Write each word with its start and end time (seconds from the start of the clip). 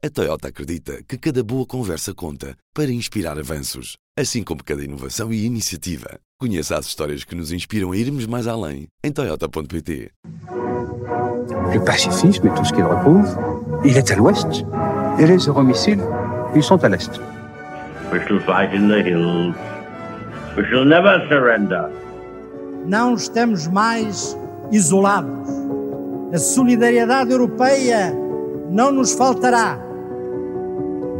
A 0.00 0.08
Toyota 0.08 0.46
acredita 0.46 1.02
que 1.08 1.18
cada 1.18 1.42
boa 1.42 1.66
conversa 1.66 2.14
conta 2.14 2.54
para 2.72 2.88
inspirar 2.88 3.36
avanços, 3.36 3.96
assim 4.16 4.44
como 4.44 4.62
cada 4.62 4.84
inovação 4.84 5.32
e 5.32 5.44
iniciativa. 5.44 6.20
Conheça 6.38 6.78
as 6.78 6.86
histórias 6.86 7.24
que 7.24 7.34
nos 7.34 7.50
inspiram 7.50 7.90
a 7.90 7.96
irmos 7.96 8.24
mais 8.24 8.46
além 8.46 8.86
em 9.02 9.10
Toyota.pt. 9.10 10.12
Le 11.72 11.80
pacifisme 11.84 12.46
et 12.46 12.54
tout 12.54 12.64
ce 12.64 12.72
qu'il 12.72 12.84
recouvre, 12.84 13.82
il 13.84 13.96
est 13.96 14.08
à 14.12 14.14
l'ouest. 14.14 14.64
Et 15.18 15.26
les 15.26 15.48
euromissiles, 15.48 16.04
ils 16.54 16.62
sont 16.62 16.84
à 16.84 16.88
l'est. 16.88 17.20
We 18.12 18.20
shall 18.28 18.38
fight 18.38 18.72
in 18.72 18.86
the 18.86 19.02
hills. 19.02 19.56
We 20.56 20.64
shall 20.70 20.84
never 20.84 21.26
surrender. 21.28 21.90
Não 22.86 23.16
estamos 23.16 23.66
mais 23.66 24.38
isolados. 24.70 25.48
A 26.32 26.38
solidariedade 26.38 27.32
europeia 27.32 28.14
não 28.70 28.92
nos 28.92 29.12
faltará. 29.12 29.87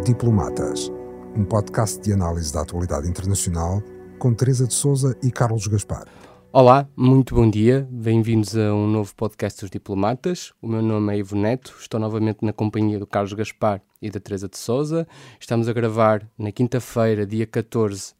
Diplomatas, 0.08 0.90
um 1.36 1.44
podcast 1.44 2.00
de 2.00 2.14
análise 2.14 2.50
da 2.50 2.62
atualidade 2.62 3.06
internacional 3.06 3.82
com 4.18 4.32
Teresa 4.32 4.66
de 4.66 4.72
Souza 4.72 5.14
e 5.22 5.30
Carlos 5.30 5.66
Gaspar. 5.66 6.06
Olá, 6.50 6.88
muito 6.96 7.34
bom 7.34 7.48
dia, 7.50 7.86
bem-vindos 7.90 8.56
a 8.56 8.72
um 8.72 8.86
novo 8.88 9.14
podcast 9.14 9.60
dos 9.60 9.68
Diplomatas. 9.68 10.54
O 10.62 10.66
meu 10.66 10.80
nome 10.80 11.14
é 11.14 11.18
Ivo 11.18 11.36
Neto, 11.36 11.76
estou 11.78 12.00
novamente 12.00 12.38
na 12.40 12.54
companhia 12.54 12.98
do 12.98 13.06
Carlos 13.06 13.34
Gaspar 13.34 13.82
e 14.00 14.08
da 14.10 14.18
Teresa 14.18 14.48
de 14.48 14.56
Souza. 14.56 15.06
Estamos 15.38 15.68
a 15.68 15.74
gravar 15.74 16.26
na 16.38 16.50
quinta-feira, 16.50 17.26
dia 17.26 17.46
14, 17.46 18.14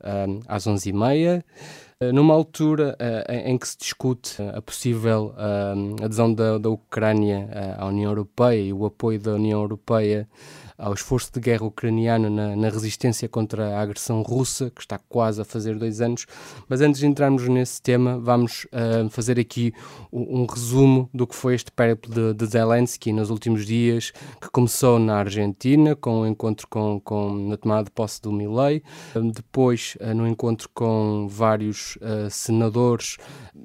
às 0.47 0.67
11h30. 0.67 1.43
Numa 2.12 2.34
altura 2.34 2.97
uh, 3.01 3.33
em 3.33 3.59
que 3.59 3.67
se 3.67 3.79
discute 3.79 4.41
a 4.55 4.61
possível 4.61 5.34
adesão 6.01 6.33
da, 6.33 6.59
da 6.59 6.69
Ucrânia 6.69 7.48
à 7.77 7.87
União 7.87 8.11
Europeia 8.11 8.61
e 8.61 8.73
o 8.75 8.84
apoio 8.84 9.19
da 9.19 9.33
União 9.33 9.62
Europeia 9.62 10.29
ao 10.79 10.95
esforço 10.95 11.33
de 11.33 11.41
guerra 11.41 11.65
ucraniano 11.65 12.31
na, 12.31 12.55
na, 12.55 12.69
resistência 12.69 13.29
contra 13.29 13.77
a 13.77 13.83
agressão 13.83 14.23
russa, 14.23 14.71
que 14.71 14.81
está 14.81 14.97
quase 15.09 15.43
a 15.43 15.45
fazer 15.45 15.77
dois 15.77 16.01
anos. 16.01 16.25
Mas 16.69 16.81
antes 16.81 17.01
de 17.01 17.07
entrarmos 17.07 17.48
nesse 17.48 17.83
tema, 17.83 18.17
vamos 18.17 18.65
uh, 18.67 19.11
fazer 19.11 19.41
aqui 19.41 19.75
um, 20.12 20.43
um, 20.43 20.47
resumo 20.47 21.11
do 21.12 21.27
que 21.27 21.35
foi 21.35 21.57
este 21.57 21.73
périplo 21.73 22.15
de, 22.15 22.33
de, 22.33 22.47
Zelensky 22.47 23.12
nos 23.12 23.29
últimos 23.29 23.67
dias, 23.67 24.12
que 24.41 24.48
começou 24.51 25.01
na 25.01 25.17
Argentina, 25.17 25.97
com 25.97 26.20
o 26.20 26.23
um 26.23 26.27
encontro 26.27 26.69
com, 26.69 27.01
com, 27.01 27.48
na 27.48 27.57
tomada 27.57 27.85
de 27.85 27.91
posse 27.91 28.23
do 28.23 28.31
Milley, 28.31 28.83
depois 29.35 29.97
uh, 30.01 30.15
no 30.15 30.29
encontro 30.29 30.69
com 30.73 31.27
vários 31.29 31.97
uh, 31.97 32.31
senadores 32.31 33.17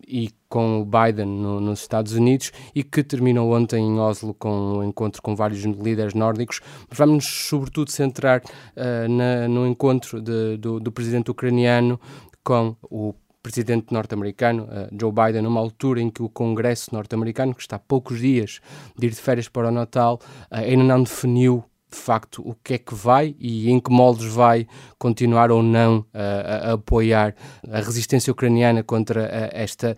e 0.08 0.30
com 0.50 0.82
o 0.82 0.86
Biden 0.86 1.26
no, 1.26 1.60
nos 1.60 1.82
Estados 1.82 2.14
Unidos 2.14 2.52
e 2.76 2.84
que 2.84 3.04
terminou 3.04 3.54
ontem 3.54 3.84
em 3.84 4.00
Oslo 4.00 4.34
com 4.34 4.78
um 4.78 4.84
encontro 4.84 5.22
com 5.22 5.36
vários 5.36 5.64
líderes 5.64 6.14
nórdicos. 6.14 6.62
Mas 6.90 6.98
vamos, 6.98 7.26
sobretudo, 7.26 7.92
centrar 7.92 8.42
uh, 8.42 9.10
na, 9.10 9.48
no 9.48 9.68
encontro 9.68 10.22
de, 10.22 10.58
do, 10.58 10.80
do 10.80 10.92
presidente 10.92 11.32
ucraniano 11.32 12.00
com 12.44 12.76
o 12.84 13.14
presidente 13.42 13.92
norte-americano, 13.92 14.64
uh, 14.64 14.90
Joe 15.00 15.12
Biden, 15.12 15.42
numa 15.42 15.60
altura 15.60 16.02
em 16.02 16.10
que 16.10 16.24
o 16.24 16.30
Congresso 16.30 16.94
norte-americano, 16.94 17.54
que 17.54 17.62
está 17.62 17.76
a 17.76 17.80
poucos 17.80 18.20
dias 18.20 18.62
de 18.98 19.08
ir 19.08 19.10
de 19.10 19.18
férias 19.18 19.50
para 19.50 19.68
o 19.68 19.72
Natal, 19.72 20.20
uh, 20.52 20.56
ainda 20.56 20.84
não 20.84 21.04
definiu 21.04 21.64
de 21.94 22.00
facto 22.00 22.42
o 22.42 22.56
que 22.64 22.74
é 22.74 22.78
que 22.78 22.96
vai 22.96 23.36
e 23.40 23.70
em 23.70 23.80
que 23.80 23.92
moldes 23.92 24.26
vai 24.34 24.68
continuar 24.98 25.52
ou 25.52 25.62
não 25.62 26.06
a, 26.14 26.70
a 26.70 26.74
apoiar 26.74 27.36
a 27.70 27.78
resistência 27.78 28.32
ucraniana 28.32 28.84
contra 28.84 29.26
a, 29.26 29.50
esta 29.54 29.96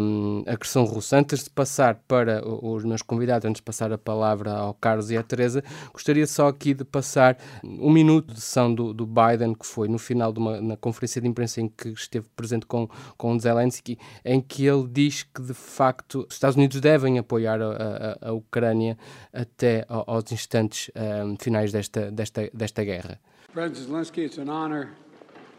um, 0.00 0.44
agressão 0.46 0.84
russa. 0.84 1.16
Antes 1.16 1.44
de 1.44 1.50
passar 1.50 1.96
para 2.06 2.42
os 2.46 2.84
meus 2.84 3.02
convidados, 3.02 3.48
antes 3.48 3.60
de 3.60 3.64
passar 3.64 3.92
a 3.92 3.98
palavra 3.98 4.52
ao 4.52 4.74
Carlos 4.74 5.10
e 5.10 5.16
à 5.16 5.22
Teresa, 5.22 5.64
gostaria 5.92 6.26
só 6.26 6.48
aqui 6.48 6.74
de 6.74 6.84
passar 6.84 7.38
um 7.64 7.90
minuto 7.90 8.34
de 8.34 8.40
sessão 8.40 8.74
do, 8.74 8.92
do 8.92 9.06
Biden, 9.06 9.54
que 9.54 9.66
foi 9.66 9.88
no 9.88 9.98
final 9.98 10.32
de 10.32 10.38
uma 10.38 10.60
na 10.60 10.76
conferência 10.76 11.20
de 11.20 11.28
imprensa 11.28 11.60
em 11.60 11.68
que 11.68 11.88
esteve 11.88 12.26
presente 12.36 12.66
com, 12.66 12.88
com 13.16 13.38
Zelensky, 13.38 13.98
em 14.24 14.40
que 14.40 14.66
ele 14.66 14.86
diz 14.86 15.22
que 15.22 15.40
de 15.42 15.54
facto 15.54 16.26
os 16.28 16.34
Estados 16.34 16.56
Unidos 16.56 16.80
devem 16.80 17.18
apoiar 17.18 17.60
a, 17.60 18.18
a, 18.20 18.28
a 18.28 18.32
Ucrânia 18.32 18.98
até 19.32 19.84
aos 19.88 20.30
instantes 20.30 20.90
um, 21.22 21.36
finais 21.36 21.72
desta, 21.72 22.10
desta, 22.10 22.50
desta 22.54 22.84
guerra. 22.84 23.18
President 23.52 23.88
Zelensky, 23.88 24.24
it's 24.24 24.38
an 24.38 24.48
honor 24.48 24.90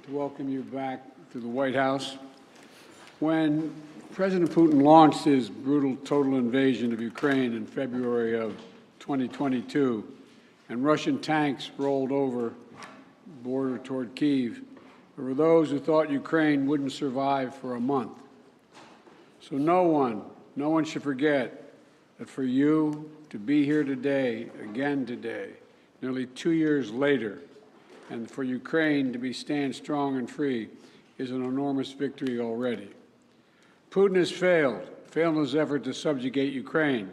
to 0.05 0.11
welcome 0.11 0.49
you 0.49 0.61
back 0.61 1.03
to 1.31 1.39
the 1.39 1.47
White 1.47 1.75
House. 1.75 2.17
When 3.19 3.73
President 4.13 4.51
Putin 4.51 4.81
launched 4.81 5.23
his 5.23 5.49
brutal 5.49 5.95
total 5.97 6.37
invasion 6.37 6.91
of 6.93 7.01
Ukraine 7.01 7.53
in 7.53 7.65
February 7.65 8.37
of 8.37 8.57
2022, 8.99 10.03
and 10.69 10.83
Russian 10.83 11.19
tanks 11.19 11.71
rolled 11.77 12.11
over 12.11 12.53
the 12.79 13.43
border 13.43 13.77
toward 13.79 14.15
Kiev, 14.15 14.61
there 15.15 15.25
were 15.25 15.33
those 15.33 15.69
who 15.69 15.79
thought 15.79 16.09
Ukraine 16.09 16.65
wouldn't 16.65 16.91
survive 16.91 17.55
for 17.55 17.75
a 17.75 17.79
month. 17.79 18.17
So 19.39 19.57
no 19.57 19.83
one, 19.83 20.23
no 20.55 20.69
one 20.69 20.83
should 20.85 21.03
forget 21.03 21.73
that 22.17 22.29
for 22.29 22.43
you 22.43 23.09
to 23.33 23.39
be 23.39 23.65
here 23.65 23.83
today, 23.83 24.47
again 24.61 25.07
today, 25.07 25.49
nearly 26.03 26.27
two 26.27 26.51
years 26.51 26.91
later, 26.91 27.39
and 28.11 28.29
for 28.29 28.43
Ukraine 28.43 29.11
to 29.11 29.17
be 29.17 29.33
stand 29.33 29.73
strong 29.73 30.17
and 30.17 30.29
free 30.29 30.69
is 31.17 31.31
an 31.31 31.43
enormous 31.43 31.93
victory 31.93 32.39
already. 32.39 32.91
Putin 33.89 34.17
has 34.17 34.29
failed, 34.29 34.87
failed 35.07 35.33
in 35.33 35.41
his 35.41 35.55
effort 35.55 35.83
to 35.85 35.95
subjugate 35.95 36.53
Ukraine. 36.53 37.11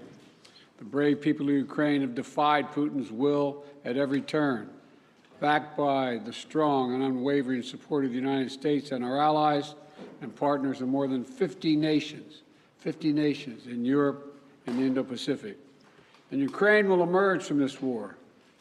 The 0.77 0.85
brave 0.85 1.23
people 1.23 1.49
of 1.49 1.55
Ukraine 1.55 2.03
have 2.03 2.15
defied 2.15 2.71
Putin's 2.71 3.11
will 3.11 3.65
at 3.87 3.97
every 3.97 4.21
turn, 4.21 4.69
backed 5.41 5.75
by 5.75 6.21
the 6.23 6.35
strong 6.35 6.93
and 6.93 7.03
unwavering 7.03 7.63
support 7.63 8.05
of 8.05 8.11
the 8.11 8.19
United 8.19 8.53
States 8.53 8.93
and 8.93 9.03
our 9.03 9.19
allies 9.19 9.75
and 10.21 10.37
partners 10.37 10.83
in 10.83 10.89
more 10.91 11.09
than 11.09 11.25
50 11.25 11.77
nations, 11.77 12.43
50 12.77 13.11
nations 13.11 13.67
in 13.69 13.87
Europe 13.87 14.39
and 14.67 14.79
the 14.79 14.83
Indo-Pacific. 14.83 15.57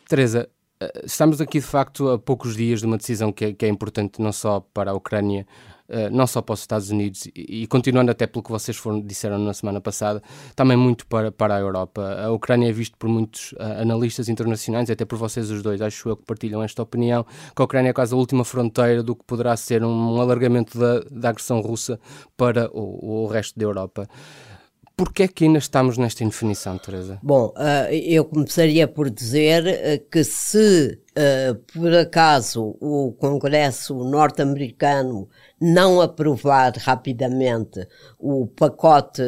Teresa, 0.07 0.49
eh, 0.79 1.01
estamos 1.05 1.39
aqui 1.39 1.59
de 1.59 1.65
facto 1.65 2.09
a 2.09 2.17
poucos 2.17 2.55
dias 2.55 2.79
de 2.79 2.85
uma 2.87 2.97
decisão 2.97 3.31
que 3.31 3.45
é, 3.45 3.53
que 3.53 3.65
é 3.65 3.69
importante 3.69 4.21
não 4.21 4.31
só 4.31 4.59
para 4.73 4.89
a 4.91 4.93
Ucrânia, 4.95 5.45
uh, 5.89 6.09
não 6.09 6.25
só 6.25 6.41
para 6.41 6.53
os 6.53 6.61
Estados 6.61 6.89
Unidos 6.89 7.27
e, 7.35 7.67
continuando 7.67 8.09
até 8.09 8.25
pelo 8.25 8.41
que 8.41 8.49
vocês 8.49 8.75
foram, 8.77 9.01
disseram 9.01 9.37
na 9.37 9.53
semana 9.53 9.81
passada, 9.81 10.19
também 10.55 10.77
muito 10.77 11.05
para, 11.05 11.31
para 11.31 11.55
a 11.55 11.59
Europa. 11.59 12.01
A 12.23 12.31
Ucrânia 12.31 12.69
é 12.69 12.71
visto 12.71 12.97
por 12.97 13.07
muitos 13.07 13.51
uh, 13.51 13.81
analistas 13.81 14.29
internacionais, 14.29 14.89
até 14.89 15.05
por 15.05 15.17
vocês 15.17 15.51
os 15.51 15.61
dois, 15.61 15.81
acho 15.81 16.09
eu 16.09 16.17
que 16.17 16.23
partilham 16.23 16.63
esta 16.63 16.81
opinião, 16.81 17.23
que 17.23 17.61
a 17.61 17.65
Ucrânia 17.65 17.89
é 17.89 17.93
quase 17.93 18.13
a 18.13 18.17
última 18.17 18.43
fronteira 18.45 19.03
do 19.03 19.15
que 19.15 19.23
poderá 19.25 19.55
ser 19.57 19.83
um 19.83 20.19
alargamento 20.19 20.79
da, 20.79 21.01
da 21.11 21.29
agressão 21.29 21.61
russa 21.61 21.99
para 22.35 22.67
o, 22.71 23.25
o 23.25 23.27
resto 23.27 23.59
da 23.59 23.65
Europa. 23.65 24.07
Porquê 24.99 25.23
é 25.23 25.27
que 25.29 25.45
ainda 25.45 25.59
estamos 25.59 25.97
nesta 25.97 26.25
indefinição, 26.25 26.77
Teresa? 26.77 27.19
Bom, 27.23 27.53
uh, 27.55 27.89
eu 27.89 28.25
começaria 28.25 28.85
por 28.85 29.09
dizer 29.09 29.63
uh, 29.63 30.09
que 30.11 30.25
se 30.25 30.99
uh, 31.11 31.55
por 31.71 31.93
acaso 31.95 32.75
o 32.81 33.13
Congresso 33.13 33.93
norte-americano 34.03 35.29
não 35.57 36.01
aprovar 36.01 36.73
rapidamente 36.75 37.87
o 38.19 38.45
pacote 38.47 39.21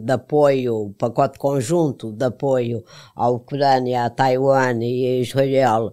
de 0.00 0.12
apoio, 0.12 0.74
o 0.74 0.94
pacote 0.94 1.38
conjunto 1.38 2.10
de 2.10 2.24
apoio 2.24 2.82
à 3.14 3.28
Ucrânia, 3.28 4.04
a 4.04 4.10
Taiwan 4.10 4.78
e 4.82 5.06
a 5.06 5.20
Israel, 5.20 5.92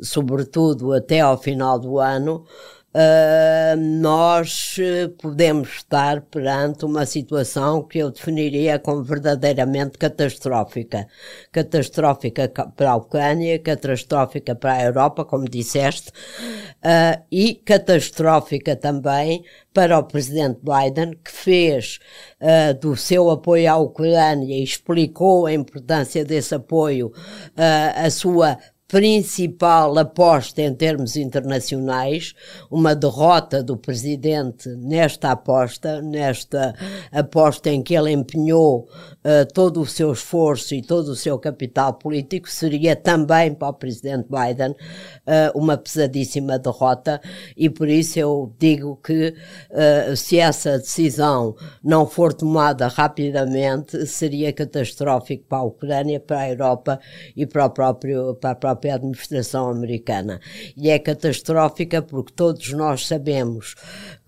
sobretudo 0.00 0.92
até 0.92 1.20
ao 1.20 1.38
final 1.38 1.78
do 1.78 1.98
ano, 1.98 2.44
uh, 2.94 3.76
nós 3.76 4.76
eh, 4.78 5.08
podemos 5.20 5.68
estar 5.68 6.22
perante 6.22 6.84
uma 6.84 7.04
situação 7.04 7.82
que 7.82 7.98
eu 7.98 8.10
definiria 8.10 8.78
como 8.78 9.02
verdadeiramente 9.02 9.98
catastrófica. 9.98 11.06
Catastrófica 11.52 12.48
para 12.48 12.90
a 12.90 12.96
Ucrânia, 12.96 13.58
catastrófica 13.58 14.54
para 14.54 14.72
a 14.74 14.84
Europa, 14.84 15.24
como 15.24 15.48
disseste, 15.48 16.10
uh, 16.10 17.22
e 17.30 17.54
catastrófica 17.54 18.74
também 18.74 19.44
para 19.72 19.98
o 19.98 20.04
presidente 20.04 20.60
Biden, 20.62 21.12
que 21.22 21.30
fez 21.30 21.98
uh, 22.40 22.74
do 22.80 22.96
seu 22.96 23.30
apoio 23.30 23.70
à 23.70 23.76
Ucrânia 23.76 24.56
e 24.56 24.62
explicou 24.62 25.46
a 25.46 25.52
importância 25.52 26.24
desse 26.24 26.54
apoio, 26.54 27.12
a 27.56 28.08
sua 28.10 28.58
principal 28.88 29.98
aposta 29.98 30.62
em 30.62 30.74
termos 30.74 31.14
internacionais, 31.14 32.34
uma 32.70 32.94
derrota 32.94 33.62
do 33.62 33.76
presidente 33.76 34.66
nesta 34.76 35.30
aposta, 35.30 36.00
nesta 36.00 36.74
aposta 37.12 37.68
em 37.68 37.82
que 37.82 37.94
ele 37.94 38.10
empenhou 38.10 38.88
uh, 39.22 39.52
todo 39.52 39.82
o 39.82 39.86
seu 39.86 40.10
esforço 40.10 40.74
e 40.74 40.80
todo 40.80 41.08
o 41.08 41.16
seu 41.16 41.38
capital 41.38 41.92
político, 41.94 42.48
seria 42.48 42.96
também 42.96 43.52
para 43.52 43.68
o 43.68 43.74
presidente 43.74 44.26
Biden 44.30 44.70
uh, 44.70 45.58
uma 45.58 45.76
pesadíssima 45.76 46.58
derrota. 46.58 47.20
E 47.54 47.68
por 47.68 47.90
isso 47.90 48.18
eu 48.18 48.54
digo 48.58 48.98
que 49.04 49.34
uh, 49.70 50.16
se 50.16 50.38
essa 50.38 50.78
decisão 50.78 51.54
não 51.84 52.06
for 52.06 52.32
tomada 52.32 52.88
rapidamente, 52.88 54.06
seria 54.06 54.50
catastrófico 54.50 55.44
para 55.46 55.58
a 55.58 55.64
Ucrânia, 55.64 56.18
para 56.18 56.40
a 56.40 56.48
Europa 56.48 56.98
e 57.36 57.44
para, 57.44 57.66
o 57.66 57.70
próprio, 57.70 58.34
para 58.36 58.52
a 58.52 58.54
própria 58.54 58.77
administração 58.86 59.68
americana. 59.68 60.40
E 60.76 60.90
é 60.90 60.98
catastrófica 60.98 62.02
porque 62.02 62.32
todos 62.32 62.72
nós 62.72 63.06
sabemos 63.06 63.74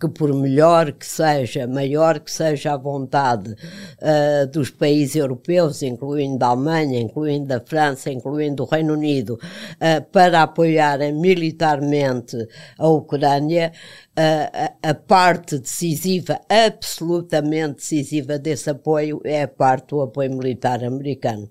que 0.01 0.09
por 0.09 0.33
melhor 0.33 0.93
que 0.93 1.05
seja, 1.05 1.67
maior 1.67 2.21
que 2.21 2.33
seja 2.33 2.73
a 2.73 2.77
vontade 2.77 3.51
uh, 3.53 4.47
dos 4.51 4.71
países 4.71 5.17
europeus, 5.17 5.83
incluindo 5.83 6.43
a 6.43 6.49
Alemanha, 6.49 6.99
incluindo 6.99 7.53
a 7.53 7.61
França, 7.61 8.11
incluindo 8.11 8.63
o 8.63 8.67
Reino 8.67 8.95
Unido, 8.95 9.35
uh, 9.35 10.03
para 10.11 10.43
apoiarem 10.43 11.13
militarmente 11.13 12.37
a 12.79 12.89
Ucrânia, 12.89 13.73
uh, 14.17 14.73
a, 14.83 14.91
a, 14.91 14.95
parte 14.95 15.59
decisiva, 15.59 16.41
absolutamente 16.49 17.75
decisiva 17.75 18.39
desse 18.39 18.71
apoio 18.71 19.21
é 19.25 19.43
a 19.43 19.49
parte 19.49 19.89
do 19.89 20.01
apoio 20.01 20.35
militar 20.35 20.83
americano 20.83 21.51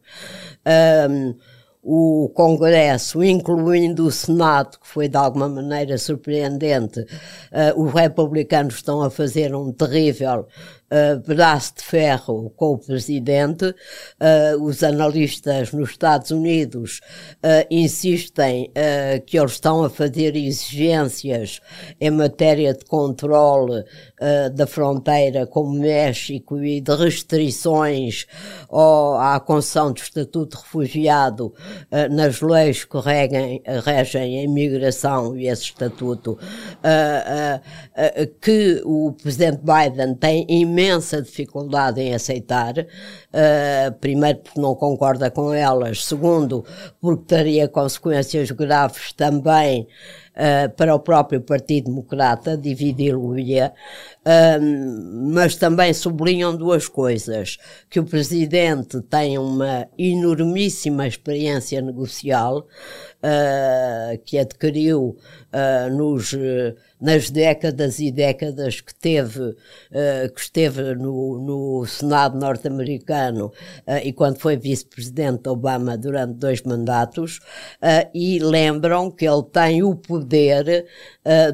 o 1.82 2.30
Congresso, 2.34 3.24
incluindo 3.24 4.06
o 4.06 4.12
Senado, 4.12 4.78
que 4.80 4.88
foi 4.88 5.08
de 5.08 5.18
alguma 5.18 5.48
maneira 5.48 5.98
surpreendente, 5.98 7.00
uh, 7.00 7.82
os 7.82 7.94
republicanos 7.94 8.76
estão 8.76 9.02
a 9.02 9.10
fazer 9.10 9.56
um 9.56 9.72
terrível 9.72 10.46
uh, 10.92 11.20
braço 11.26 11.76
de 11.78 11.84
ferro 11.84 12.52
com 12.56 12.74
o 12.74 12.78
presidente. 12.78 13.66
Uh, 13.66 14.64
os 14.64 14.84
analistas 14.84 15.72
nos 15.72 15.92
Estados 15.92 16.32
Unidos 16.32 17.00
uh, 17.38 17.66
insistem 17.70 18.72
que 19.26 19.38
eles 19.38 19.54
estão 19.54 19.84
a 19.84 19.90
fazer 19.90 20.36
exigências 20.36 21.60
em 22.00 22.10
matéria 22.10 22.74
de 22.74 22.86
controle 22.86 23.84
da 24.54 24.66
fronteira 24.66 25.46
com 25.46 25.62
o 25.62 25.74
México 25.74 26.62
e 26.64 26.82
de 26.82 26.96
restrições 26.96 28.26
ao, 28.70 29.20
à 29.20 29.40
concessão 29.40 29.92
do 29.92 30.00
Estatuto 30.00 30.58
de 30.58 30.64
Refugiado 30.64 31.54
nas 32.12 32.42
leis 32.42 32.86
que 32.86 32.98
regem, 33.00 33.62
regem 33.84 34.40
a 34.40 34.44
imigração 34.44 35.38
e 35.38 35.48
esse 35.48 35.64
Estatuto, 35.64 36.38
que 38.42 38.82
o 38.86 39.14
presidente 39.14 39.62
Biden 39.64 40.16
tem 40.16 40.46
imenso 40.50 40.79
imensa 40.80 41.22
dificuldade 41.22 42.00
em 42.00 42.14
aceitar, 42.14 42.74
uh, 43.34 43.92
primeiro 44.00 44.40
porque 44.40 44.60
não 44.60 44.76
concorda 44.76 45.30
com 45.30 45.54
elas, 45.54 46.04
segundo 46.06 46.66
porque 47.00 47.26
teria 47.36 47.68
consequências 47.68 48.52
graves 48.52 49.14
também 49.14 49.88
Uh, 50.40 50.70
para 50.70 50.96
o 50.96 51.00
próprio 51.00 51.42
Partido 51.42 51.90
Democrata, 51.90 52.56
dividi-lo-ia, 52.56 53.74
uh, 54.20 55.34
mas 55.34 55.58
também 55.58 55.94
sublinham 55.94 56.56
duas 56.56 56.88
coisas: 56.88 57.58
que 57.90 58.00
o 58.00 58.06
Presidente 58.06 59.02
tem 59.02 59.38
uma 59.38 59.86
enormíssima 59.98 61.06
experiência 61.06 61.82
negocial, 61.82 62.60
uh, 62.60 64.18
que 64.24 64.38
adquiriu 64.38 65.18
nos 65.92 66.34
nas 67.02 67.30
décadas 67.32 67.98
e 68.00 68.12
décadas 68.12 68.82
que 68.82 68.94
teve, 68.94 69.56
que 70.36 70.40
esteve 70.40 70.94
no, 70.94 71.40
no 71.40 71.86
Senado 71.88 72.38
norte-americano 72.38 73.19
uh, 73.28 73.52
e 74.04 74.14
quando 74.14 74.38
foi 74.40 74.58
vice-presidente 74.58 75.48
Obama 75.50 75.98
durante 75.98 76.34
dois 76.34 76.62
mandatos, 76.64 77.38
uh, 77.82 78.10
e 78.14 78.40
lembram 78.40 79.12
que 79.12 79.28
ele 79.28 79.44
tem 79.44 79.84
o 79.84 79.96
poder 79.96 80.86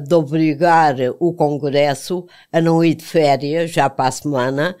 de 0.06 0.14
obrigar 0.14 0.94
o 1.20 1.34
Congresso 1.34 2.24
a 2.50 2.62
não 2.62 2.82
ir 2.82 2.94
de 2.94 3.04
férias 3.04 3.70
já 3.70 3.90
para 3.90 4.08
a 4.08 4.10
semana 4.10 4.76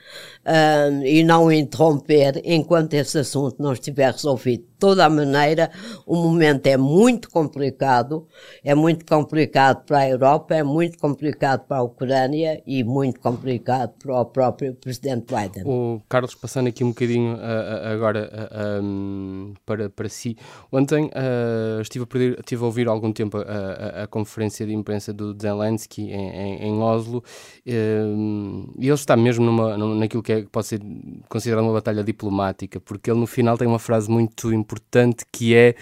e 1.04 1.24
não 1.24 1.50
interromper 1.50 2.40
enquanto 2.44 2.94
esse 2.94 3.18
assunto 3.18 3.60
não 3.60 3.72
estiver 3.72 4.12
resolvido. 4.12 4.64
Toda 4.78 5.06
a 5.06 5.10
maneira, 5.10 5.70
o 6.06 6.16
momento 6.16 6.66
é 6.66 6.76
muito 6.76 7.30
complicado, 7.30 8.26
é 8.62 8.74
muito 8.74 9.06
complicado 9.06 9.84
para 9.86 10.00
a 10.00 10.08
Europa, 10.08 10.54
é 10.54 10.62
muito 10.62 10.98
complicado 10.98 11.66
para 11.66 11.78
a 11.78 11.82
Ucrânia 11.82 12.62
e 12.66 12.84
muito 12.84 13.18
complicado 13.18 13.94
para 13.98 14.20
o 14.20 14.24
próprio 14.26 14.74
Presidente 14.74 15.34
Biden. 15.34 15.64
O 15.64 16.02
Carlos, 16.08 16.34
passando 16.34 16.68
aqui 16.68 16.84
um 16.84 16.88
bocadinho 16.88 17.36
uh, 17.36 17.92
agora 17.94 18.30
uh, 18.30 18.82
um, 18.82 19.54
para, 19.64 19.88
para 19.88 20.08
si, 20.10 20.36
ontem 20.70 21.06
uh, 21.06 21.80
estive, 21.80 22.04
a 22.04 22.06
pedir, 22.06 22.38
estive 22.38 22.62
a 22.62 22.66
ouvir 22.66 22.86
há 22.86 22.90
algum 22.90 23.12
tempo 23.12 23.38
a, 23.38 23.42
a, 23.42 24.02
a, 24.02 24.06
conferência 24.06 24.66
de 24.66 24.74
imprensa 24.74 25.10
do 25.10 25.34
Zelensky 25.40 26.10
em, 26.10 26.30
em, 26.30 26.62
em 26.68 26.78
Oslo. 26.80 27.24
E 27.64 27.72
ele 27.72 28.92
está 28.92 29.16
mesmo 29.16 29.44
numa, 29.44 29.76
naquilo 29.76 30.22
que 30.22 30.32
é, 30.32 30.35
pode 30.44 30.66
ser 30.66 30.80
considerado 31.28 31.64
uma 31.64 31.72
batalha 31.72 32.04
diplomática, 32.04 32.80
porque 32.80 33.10
ele 33.10 33.20
no 33.20 33.26
final 33.26 33.56
tem 33.56 33.66
uma 33.66 33.78
frase 33.78 34.10
muito 34.10 34.52
importante 34.52 35.24
que 35.30 35.54
é 35.54 35.74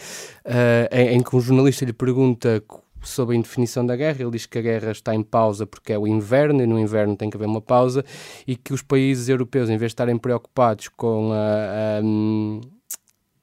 uh, 0.45 0.95
em, 0.95 1.17
em 1.17 1.23
que 1.23 1.37
um 1.37 1.41
jornalista 1.41 1.85
lhe 1.85 1.93
pergunta 1.93 2.63
sobre 3.03 3.37
a 3.37 3.39
indefinição 3.39 3.85
da 3.85 3.97
guerra. 3.97 4.23
Ele 4.23 4.31
diz 4.31 4.47
que 4.47 4.59
a 4.59 4.63
guerra 4.63 4.91
está 4.91 5.15
em 5.15 5.23
pausa 5.23 5.67
porque 5.67 5.93
é 5.93 5.99
o 5.99 6.07
inverno 6.07 6.63
e 6.63 6.67
no 6.67 6.79
inverno 6.79 7.17
tem 7.17 7.31
que 7.31 7.37
haver 7.37 7.47
uma 7.47 7.61
pausa 7.61 8.05
e 8.47 8.57
que 8.57 8.73
os 8.73 8.83
países 8.83 9.29
europeus, 9.29 9.69
em 9.69 9.77
vez 9.77 9.91
de 9.91 9.95
estarem 9.95 10.17
preocupados 10.17 10.89
com 10.89 11.31
a, 11.33 12.01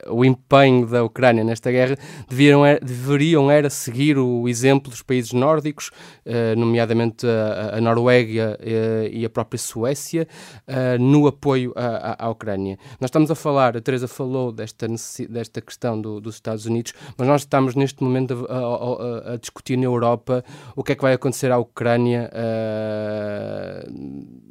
o 0.07 0.25
empenho 0.25 0.85
da 0.85 1.03
Ucrânia 1.03 1.43
nesta 1.43 1.71
guerra 1.71 1.97
deveriam, 2.29 2.61
deveriam 2.81 3.51
era 3.51 3.69
seguir 3.69 4.17
o 4.17 4.47
exemplo 4.47 4.89
dos 4.89 5.01
países 5.01 5.33
nórdicos, 5.33 5.91
eh, 6.25 6.55
nomeadamente 6.55 7.25
a, 7.27 7.79
Noruega 7.81 8.57
eh, 8.61 9.09
e 9.11 9.25
a 9.25 9.29
própria 9.29 9.57
Suécia, 9.57 10.27
eh, 10.67 10.97
no 10.97 11.27
apoio 11.27 11.73
à, 11.75 12.25
à, 12.25 12.29
Ucrânia. 12.29 12.77
Nós 12.99 13.09
estamos 13.09 13.31
a 13.31 13.35
falar, 13.35 13.75
a 13.75 13.81
Teresa 13.81 14.07
falou 14.07 14.51
desta, 14.51 14.87
desta 15.29 15.61
questão 15.61 15.99
do, 15.99 16.19
dos 16.19 16.35
Estados 16.35 16.65
Unidos, 16.65 16.93
mas 17.17 17.27
nós 17.27 17.41
estamos 17.41 17.75
neste 17.75 18.03
momento 18.03 18.45
a, 18.49 19.31
a, 19.31 19.33
a, 19.33 19.37
discutir 19.37 19.77
na 19.77 19.85
Europa 19.85 20.43
o 20.75 20.83
que 20.83 20.93
é 20.93 20.95
que 20.95 21.01
vai 21.01 21.13
acontecer 21.13 21.51
à 21.51 21.57
Ucrânia, 21.57 22.29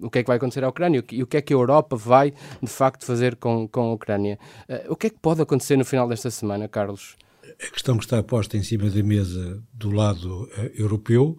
o 0.02 0.10
que 0.10 0.18
é 0.18 0.22
que 0.22 0.28
vai 0.28 0.36
acontecer 0.36 0.64
à 0.64 0.68
Ucrânia 0.68 1.04
e 1.12 1.22
o 1.22 1.26
que 1.26 1.36
é 1.36 1.40
que 1.40 1.52
a 1.52 1.56
Europa 1.56 1.96
vai, 1.96 2.32
de 2.62 2.70
facto, 2.70 3.04
fazer 3.04 3.36
com, 3.36 3.68
com 3.68 3.90
a 3.90 3.92
Ucrânia. 3.92 4.38
o 4.88 4.96
que 4.96 5.06
é 5.08 5.10
que 5.10 5.18
pode 5.18 5.39
pode 5.40 5.42
acontecer 5.42 5.76
no 5.76 5.84
final 5.84 6.08
desta 6.08 6.30
semana, 6.30 6.68
Carlos? 6.68 7.16
A 7.42 7.70
questão 7.70 7.96
que 7.96 8.04
está 8.04 8.22
posta 8.22 8.56
em 8.56 8.62
cima 8.62 8.90
da 8.90 9.02
mesa 9.02 9.62
do 9.72 9.90
lado 9.90 10.44
uh, 10.44 10.50
europeu 10.74 11.38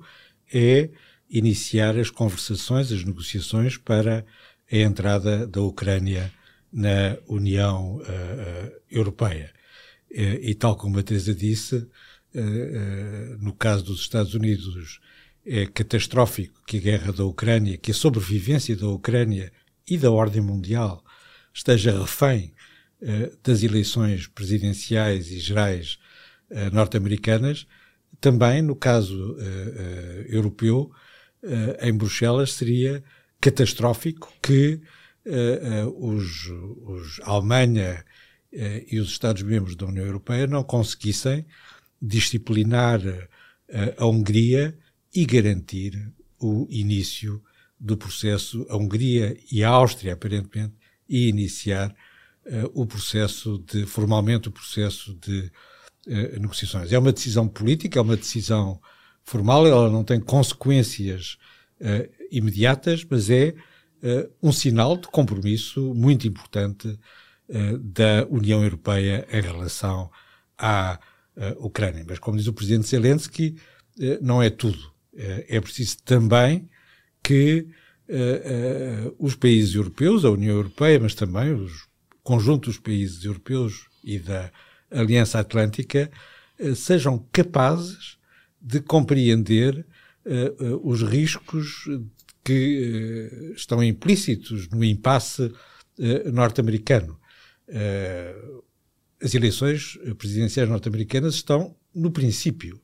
é 0.53 0.89
iniciar 1.30 1.98
as 1.98 2.09
conversações, 2.09 2.92
as 2.92 3.03
negociações 3.03 3.77
para 3.77 4.25
a 4.71 4.77
entrada 4.77 5.45
da 5.48 5.62
Ucrânia 5.62 6.31
na 6.71 7.18
União 7.27 7.98
uh, 7.98 8.71
Europeia. 8.89 9.51
e 10.09 10.53
tal 10.56 10.75
como 10.75 11.00
a 11.00 11.03
Teresa 11.03 11.33
disse, 11.33 11.88
no 13.39 13.53
caso 13.53 13.84
dos 13.86 14.01
Estados 14.01 14.34
Unidos, 14.34 15.00
é 15.46 15.65
catastrófico 15.65 16.62
que 16.67 16.77
a 16.77 16.81
guerra 16.81 17.13
da 17.13 17.24
Ucrânia, 17.24 17.77
que 17.77 17.91
a 17.91 17.93
sobrevivência 17.93 18.75
da 18.75 18.88
Ucrânia 18.88 19.51
e 19.88 19.98
da 19.98 20.12
ordem 20.12 20.41
mundial 20.41 21.01
esteja 21.53 21.98
refém 21.98 22.53
das 23.43 23.63
eleições 23.63 24.27
presidenciais 24.27 25.31
e 25.31 25.39
gerais 25.39 25.98
eh, 26.50 26.70
norte-americanas, 26.70 27.65
também 28.20 28.62
no 28.62 28.75
caso 28.75 29.36
eh, 29.39 30.25
europeu, 30.29 30.91
em 31.81 31.91
Bruxelas, 31.91 32.53
seria 32.53 33.03
catastrófico 33.39 34.31
que 34.43 34.79
os, 35.98 36.48
os 36.84 37.20
Alemanha 37.24 38.05
e 38.86 39.00
os 39.00 39.10
Estados-membros 39.10 39.75
da 39.75 39.88
União 39.88 40.05
Europeia 40.05 40.46
não 40.46 40.63
conseguissem 40.63 41.43
disciplinar 42.00 43.01
a 43.98 44.05
Hungria 44.05 44.77
e 45.15 45.25
garantir 45.25 46.13
o 46.39 46.67
início 46.70 47.41
do 47.79 47.98
processo, 47.98 48.63
a 48.70 48.77
Hungria 48.77 49.36
e 49.51 49.63
a 49.63 49.70
Áustria, 49.70 50.13
aparentemente, 50.13 50.75
e 51.10 51.27
iniciar 51.27 51.96
o 52.74 52.86
processo 52.86 53.63
de, 53.65 53.86
formalmente, 53.86 54.50
o 54.50 54.51
processo 54.51 55.13
de 55.15 55.51
uh, 56.08 56.39
negociações. 56.39 56.91
É 56.91 57.00
uma 57.00 57.13
decisão 57.13 57.48
política, 57.48 58.00
é 58.00 58.01
uma 58.01 58.17
decisão 58.17 58.81
formal, 59.24 59.65
ela 59.65 59.89
não 59.89 60.03
tem 60.03 60.20
consequências 60.20 61.38
uh, 61.79 62.10
imediatas, 62.31 63.05
mas 63.10 63.29
é 63.29 63.53
um 64.41 64.51
sinal 64.51 64.98
de 64.98 65.08
compromisso 65.10 65.93
muito 65.93 66.27
importante 66.27 66.98
da 67.79 68.25
União 68.31 68.63
Europeia 68.63 69.27
em 69.31 69.41
relação 69.41 70.10
à 70.58 71.00
Ucrânia. 71.60 72.03
Mas, 72.10 72.17
como 72.17 72.36
diz 72.36 72.48
o 72.48 72.53
presidente 72.53 72.88
Zelensky, 72.88 73.58
não 74.20 74.41
é 74.41 74.50
tudo. 74.50 74.91
é 75.13 75.62
preciso 75.62 75.98
também 76.03 76.67
que 77.22 77.67
os 79.20 79.36
países 79.36 79.75
europeus, 79.75 80.25
a 80.25 80.31
União 80.31 80.55
Europeia, 80.55 81.00
mas 81.00 81.13
também 81.13 81.53
os 81.53 81.90
conjunto 82.24 82.70
dos 82.70 82.78
países 82.78 83.24
europeus 83.24 83.88
e 84.04 84.20
da 84.20 84.51
Aliança 84.90 85.40
Atlântica, 85.40 86.12
sejam 86.75 87.28
capazes 87.32 88.18
de 88.62 88.80
compreender 88.82 89.86
os 90.84 91.01
riscos 91.01 91.86
que 92.44 93.54
estão 93.56 93.84
implícitos 93.84 94.68
no 94.70 94.84
impasse 94.84 95.51
norte-americano. 96.32 97.20
as 99.22 99.34
eleições 99.34 99.98
presidenciais 100.18 100.70
norte-americanas 100.70 101.36
estão 101.36 101.75
no 101.94 102.12
princípio. 102.12 102.82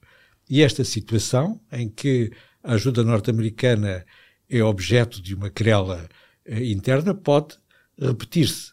E 0.50 0.62
esta 0.62 0.84
situação, 0.84 1.60
em 1.72 1.90
que 1.90 2.32
a 2.64 2.74
ajuda 2.74 3.04
norte-americana 3.04 4.06
é 4.50 4.64
objeto 4.64 5.22
de 5.22 5.36
uma 5.36 5.50
querela 5.50 6.08
interna, 6.46 7.14
pode 7.14 7.58
repetir-se. 8.00 8.72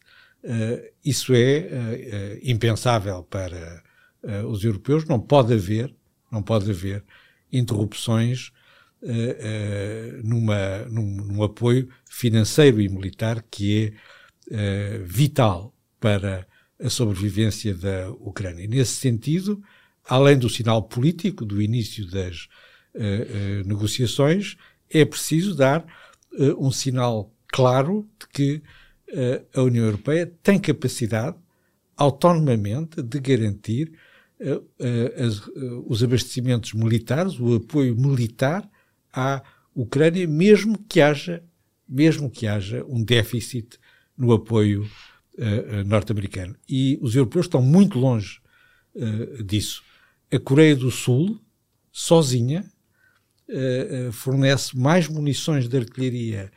Isso 1.05 1.33
é 1.35 2.39
impensável 2.43 3.23
para 3.23 3.83
os 4.47 4.63
europeus. 4.65 5.05
Não 5.07 5.19
pode 5.19 5.55
haver, 5.55 5.95
não 6.31 6.43
pode 6.43 6.71
haver 6.71 7.05
interrupções 7.55 8.51
uh, 9.03 9.07
uh, 9.07 10.27
numa, 10.27 10.85
num, 10.87 11.17
num, 11.25 11.43
apoio 11.43 11.89
financeiro 12.09 12.81
e 12.81 12.89
militar 12.89 13.45
que 13.51 13.95
é 14.51 14.99
uh, 15.01 15.05
vital 15.05 15.75
para 16.01 16.47
a 16.83 16.91
sobrevivência 16.91 17.75
da 17.75 18.11
Ucrânia. 18.11 18.67
Nesse 18.67 18.95
sentido, 18.95 19.63
além 20.05 20.37
do 20.37 20.51
sinal 20.51 20.83
político 20.83 21.45
do 21.45 21.63
início 21.63 22.07
das 22.11 22.49
negociações, 23.65 24.57
é 24.89 25.05
preciso 25.05 25.53
dar 25.55 25.85
um 26.59 26.71
sinal 26.71 27.33
claro 27.49 28.09
de 28.21 28.29
que 28.29 28.63
a 29.55 29.63
União 29.63 29.85
Europeia 29.85 30.33
tem 30.43 30.59
capacidade 30.59 31.37
autonomamente 31.97 33.03
de 33.03 33.21
garantir 33.21 33.93
uh, 34.41 34.57
uh, 34.57 35.85
os 35.87 36.03
abastecimentos 36.03 36.73
militares, 36.73 37.39
o 37.39 37.57
apoio 37.57 37.97
militar 37.97 38.69
à 39.13 39.43
Ucrânia, 39.75 40.27
mesmo 40.27 40.79
que 40.79 41.01
haja, 41.01 41.43
mesmo 41.89 42.31
que 42.31 42.47
haja 42.47 42.85
um 42.89 43.03
déficit 43.03 43.79
no 44.17 44.33
apoio 44.33 44.89
norte-americano. 45.85 46.55
E 46.69 46.97
os 47.03 47.17
europeus 47.17 47.47
estão 47.47 47.61
muito 47.61 47.99
longe 47.99 48.41
disso. 49.45 49.83
A 50.33 50.39
Coreia 50.39 50.77
do 50.77 50.93
Sul, 50.93 51.41
sozinha, 51.91 52.65
fornece 54.13 54.79
mais 54.79 55.09
munições 55.09 55.69
de 55.69 55.77
artilharia 55.77 56.53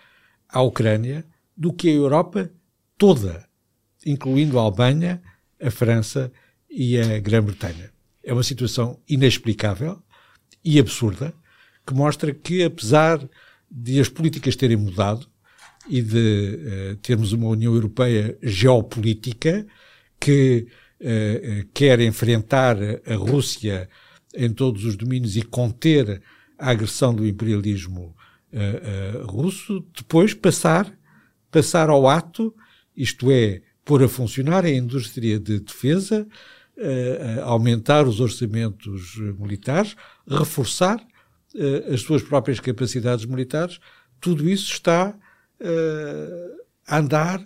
à 0.47 0.61
Ucrânia 0.61 1.25
do 1.57 1.73
que 1.73 1.89
a 1.89 1.93
Europa 1.93 2.51
toda, 2.97 3.47
incluindo 4.05 4.59
a 4.59 4.61
Alemanha, 4.61 5.21
a 5.59 5.71
França 5.71 6.31
e 6.69 6.99
a 6.99 7.19
Grã-Bretanha. 7.19 7.91
É 8.23 8.31
uma 8.31 8.43
situação 8.43 8.99
inexplicável 9.09 10.01
e 10.63 10.79
absurda 10.79 11.33
que 11.85 11.93
mostra 11.93 12.33
que, 12.33 12.63
apesar 12.63 13.27
de 13.69 13.99
as 13.99 14.09
políticas 14.09 14.55
terem 14.55 14.77
mudado 14.77 15.27
e 15.89 16.01
de 16.01 16.59
uh, 16.91 16.95
termos 16.97 17.31
uma 17.31 17.47
União 17.47 17.73
Europeia 17.73 18.37
geopolítica 18.43 19.65
que 20.19 20.67
uh, 20.99 21.67
quer 21.73 21.99
enfrentar 22.01 22.77
a 23.05 23.15
Rússia 23.15 23.89
em 24.35 24.51
todos 24.51 24.83
os 24.83 24.95
domínios 24.95 25.37
e 25.37 25.41
conter 25.41 26.21
a 26.57 26.71
agressão 26.71 27.13
do 27.13 27.25
imperialismo 27.25 28.15
uh, 28.51 29.25
russo, 29.25 29.85
depois 29.95 30.33
passar, 30.33 30.96
passar 31.51 31.89
ao 31.89 32.07
ato, 32.07 32.53
isto 32.95 33.31
é, 33.31 33.61
pôr 33.85 34.03
a 34.03 34.09
funcionar 34.09 34.65
a 34.65 34.69
indústria 34.69 35.39
de 35.39 35.59
defesa, 35.59 36.27
uh, 36.77 37.41
aumentar 37.43 38.07
os 38.07 38.19
orçamentos 38.19 39.15
militares, 39.39 39.95
reforçar 40.27 40.97
uh, 40.97 41.93
as 41.93 42.01
suas 42.01 42.21
próprias 42.21 42.59
capacidades 42.59 43.25
militares, 43.25 43.79
tudo 44.19 44.49
isso 44.49 44.71
está 44.71 45.09
uh, 45.09 46.63
a 46.85 46.97
andar, 46.97 47.41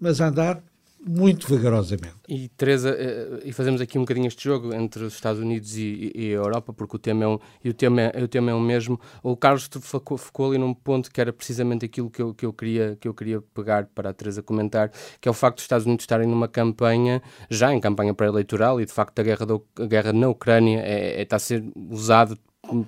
mas 0.00 0.20
a 0.20 0.28
andar 0.28 0.62
muito 1.04 1.48
vagarosamente. 1.48 2.14
E 2.28 2.48
Teresa, 2.48 2.96
e 3.44 3.52
fazemos 3.52 3.80
aqui 3.80 3.98
um 3.98 4.02
bocadinho 4.02 4.28
este 4.28 4.44
jogo 4.44 4.72
entre 4.72 5.02
os 5.04 5.14
Estados 5.14 5.40
Unidos 5.40 5.76
e, 5.76 6.12
e 6.14 6.30
a 6.30 6.36
Europa, 6.36 6.72
porque 6.72 6.96
o 6.96 6.98
tema 6.98 7.24
é 7.24 7.28
um, 7.28 7.38
e 7.64 7.70
o 7.70 7.74
tema 7.74 8.02
é, 8.02 8.22
o 8.22 8.28
tema 8.28 8.50
é 8.50 8.54
o 8.54 8.60
mesmo. 8.60 9.00
O 9.22 9.36
Carlos 9.36 9.68
focou, 9.82 10.48
ali 10.48 10.58
num 10.58 10.72
ponto 10.72 11.10
que 11.10 11.20
era 11.20 11.32
precisamente 11.32 11.84
aquilo 11.84 12.08
que 12.08 12.22
eu, 12.22 12.32
que 12.32 12.46
eu 12.46 12.52
queria 12.52 12.96
que 13.00 13.08
eu 13.08 13.14
queria 13.14 13.40
pegar 13.40 13.86
para 13.86 14.10
a 14.10 14.12
Teresa 14.12 14.42
comentar, 14.42 14.90
que 15.20 15.28
é 15.28 15.30
o 15.30 15.34
facto 15.34 15.56
dos 15.56 15.64
Estados 15.64 15.86
Unidos 15.86 16.04
estarem 16.04 16.28
numa 16.28 16.48
campanha 16.48 17.20
já 17.50 17.72
em 17.72 17.80
campanha 17.80 18.14
pré-eleitoral 18.14 18.80
e 18.80 18.86
de 18.86 18.92
facto 18.92 19.18
a 19.18 19.22
guerra, 19.22 19.44
do, 19.44 19.64
a 19.78 19.86
guerra 19.86 20.12
na 20.12 20.28
Ucrânia 20.28 20.80
é, 20.80 21.20
é, 21.20 21.22
está 21.22 21.36
a 21.36 21.38
ser 21.38 21.64
usado 21.90 22.38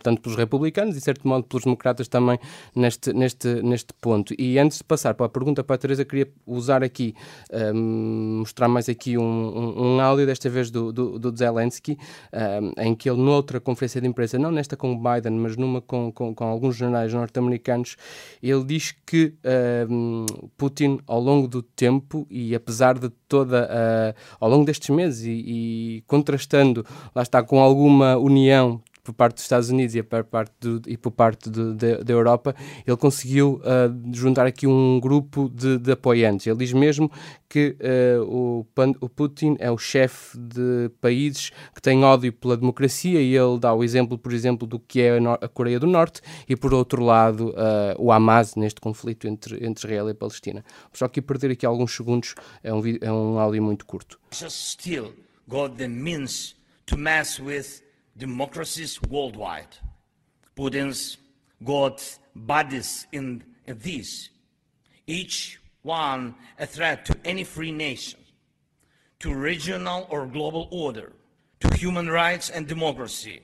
tanto 0.03 0.23
pelos 0.23 0.37
republicanos 0.37 0.95
e, 0.97 0.99
de 0.99 1.05
certo 1.05 1.27
modo, 1.27 1.45
pelos 1.45 1.65
democratas 1.65 2.09
também 2.09 2.39
neste, 2.75 3.13
neste, 3.13 3.63
neste 3.63 3.93
ponto. 4.01 4.35
E 4.39 4.59
antes 4.59 4.79
de 4.79 4.85
passar 4.85 5.15
para 5.15 5.27
a 5.27 5.29
pergunta 5.29 5.63
para 5.63 5.77
a 5.77 5.79
Teresa, 5.79 6.05
queria 6.05 6.29
usar 6.47 6.83
aqui, 6.83 7.15
um, 7.75 8.39
mostrar 8.41 8.69
mais 8.69 8.89
aqui 8.89 9.19
um, 9.19 9.23
um, 9.23 9.97
um, 9.97 10.01
áudio, 10.01 10.27
desta 10.27 10.49
vez 10.49 10.71
do, 10.71 10.93
do, 10.93 11.19
do 11.19 11.37
Zelensky, 11.37 11.99
um, 12.33 12.83
em 12.83 12.95
que 12.95 13.09
ele, 13.09 13.21
noutra 13.21 13.61
conferência 13.61 14.01
de 14.01 14.07
imprensa, 14.07 14.39
não 14.39 14.51
nesta 14.51 14.77
com 14.77 14.97
Biden, 14.97 15.33
mas 15.33 15.57
numa 15.57 15.81
com, 15.81 16.13
com, 16.13 16.35
com 16.35 16.45
alguns 16.45 16.77
jornais 16.77 17.13
norte-americanos, 17.13 17.97
ele 18.43 18.65
diz 18.65 18.95
que 19.07 19.35
hum, 19.89 20.27
Putin, 20.57 20.99
ao 21.07 21.21
longo 21.21 21.49
do 21.49 21.63
tempo 21.63 22.27
e 22.31 22.55
apesar 22.55 22.99
de 22.99 23.09
toda, 23.29 23.65
uh, 23.65 24.21
ao 24.41 24.49
longo 24.49 24.65
destes 24.65 24.91
meses 24.91 25.25
e, 25.25 25.31
e 25.31 26.05
contrastando, 26.07 26.85
lá 27.15 27.23
está, 27.23 27.43
com 27.43 27.61
alguma 27.61 28.17
união 28.17 28.81
por 29.05 29.13
parte 29.13 29.35
dos 29.35 29.45
Estados 29.45 29.69
Unidos 29.69 29.95
e 29.95 30.03
por 30.03 30.25
parte, 30.25 30.53
do, 30.59 30.83
e 30.87 30.97
por 30.97 31.11
parte 31.11 31.51
do, 31.51 31.75
da, 31.75 32.13
Europa, 32.13 32.57
ele 32.87 32.97
conseguiu 32.97 33.61
uh, 33.61 34.15
juntar 34.15 34.47
aqui 34.47 34.67
um 34.67 34.99
grupo 34.99 35.51
de, 35.51 35.79
de, 35.79 35.93
apoiantes. 35.93 36.47
Ele 36.47 36.57
diz 36.57 36.73
mesmo 36.73 37.13
que 37.47 37.77
uh, 38.19 38.25
o, 38.25 38.67
o, 39.01 39.09
Putin 39.09 39.57
é 39.61 39.71
o 39.71 39.77
chefe 39.77 40.39
de 40.39 40.91
países 41.03 41.51
que 41.75 41.83
têm 41.83 42.03
ódio 42.03 42.33
pela 42.33 42.57
democracia 42.57 43.21
e 43.21 43.37
ele 43.37 43.59
dá 43.59 43.75
o 43.75 43.85
exemplo, 43.85 44.17
por 44.17 44.33
exemplo, 44.33 44.67
do 44.67 44.79
que 44.81 45.03
é 45.03 45.19
a, 45.19 45.49
Coreia 45.49 45.79
do 45.79 45.87
Norte 45.87 46.23
e, 46.49 46.57
por 46.57 46.73
outro 46.73 47.05
lado, 47.05 47.51
uh, 47.51 47.95
o 47.99 48.11
Hamas 48.11 48.57
neste 48.57 48.81
conflito 48.81 49.29
entre, 49.29 49.57
entre 49.65 49.87
Israel 49.87 50.09
e 50.09 50.13
a 50.13 50.15
Palestina. 50.15 50.65
Só 50.95 51.07
que 51.09 51.21
perder 51.21 51.51
aqui 51.51 51.67
alguns 51.67 51.95
segundos, 51.95 52.35
é 52.63 52.73
um, 52.73 52.83
é 53.03 53.13
um 53.13 53.39
áudio 53.39 53.63
muito 53.63 53.85
curto. 53.85 54.19
Still 54.33 55.13
got 55.47 55.77
the 55.77 55.89
means 55.89 56.57
to 56.87 56.97
mess 56.97 57.39
with 57.39 57.84
democracies 58.17 59.01
worldwide. 59.03 59.77
Putin's 60.57 61.19
got 61.65 62.19
bodies 62.35 63.07
in 63.13 63.43
this, 63.67 64.29
each 65.07 65.59
one 65.83 66.35
a 66.59 66.67
threat 66.67 67.05
to 67.07 67.17
any 67.25 67.45
free 67.45 67.73
nation, 67.73 68.21
to 69.21 69.35
regional 69.35 70.07
or 70.11 70.27
global 70.27 70.69
order, 70.71 71.13
to 71.61 71.77
human 71.77 72.09
rights 72.09 72.51
and 72.51 72.67
democracy, 72.67 73.43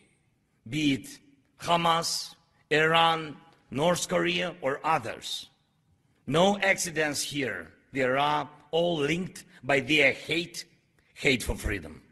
be 0.68 0.94
it 0.94 1.18
Hamas, 1.60 2.34
Iran, 2.70 3.36
North 3.70 4.08
Korea, 4.08 4.54
or 4.62 4.80
others. 4.84 5.48
No 6.26 6.58
accidents 6.58 7.22
here. 7.22 7.72
They 7.92 8.02
are 8.02 8.48
all 8.70 8.96
linked 8.98 9.44
by 9.62 9.80
their 9.80 10.12
hate, 10.12 10.64
hate 11.14 11.42
for 11.42 11.56
freedom. 11.56 12.02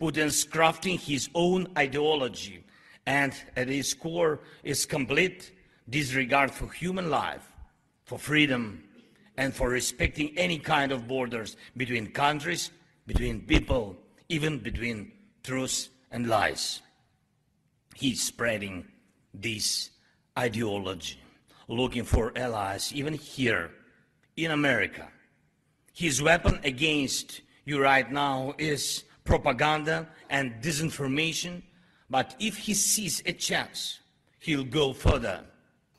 Putin's 0.00 0.44
crafting 0.44 0.98
his 0.98 1.28
own 1.34 1.66
ideology, 1.76 2.64
and 3.06 3.34
at 3.56 3.68
its 3.68 3.94
core 3.94 4.40
is 4.62 4.86
complete 4.86 5.52
disregard 5.88 6.50
for 6.50 6.68
human 6.68 7.10
life, 7.10 7.50
for 8.04 8.18
freedom, 8.18 8.84
and 9.36 9.54
for 9.54 9.70
respecting 9.70 10.36
any 10.36 10.58
kind 10.58 10.92
of 10.92 11.08
borders 11.08 11.56
between 11.76 12.08
countries, 12.08 12.70
between 13.06 13.40
people, 13.40 13.96
even 14.28 14.58
between 14.58 15.12
truth 15.42 15.88
and 16.10 16.28
lies. 16.28 16.82
He's 17.94 18.22
spreading 18.22 18.86
this 19.34 19.90
ideology, 20.38 21.18
looking 21.66 22.04
for 22.04 22.32
allies, 22.36 22.92
even 22.94 23.14
here 23.14 23.70
in 24.36 24.50
America. 24.50 25.08
His 25.92 26.22
weapon 26.22 26.60
against 26.62 27.40
you 27.64 27.82
right 27.82 28.10
now 28.10 28.54
is 28.58 29.04
propaganda 29.28 30.08
and 30.30 30.46
disinformation, 30.62 31.62
but 32.08 32.34
if 32.40 32.56
he 32.66 32.74
sees 32.74 33.22
a 33.26 33.32
chance, 33.32 34.00
he'll 34.40 34.64
go 34.64 34.94
further. 34.94 35.44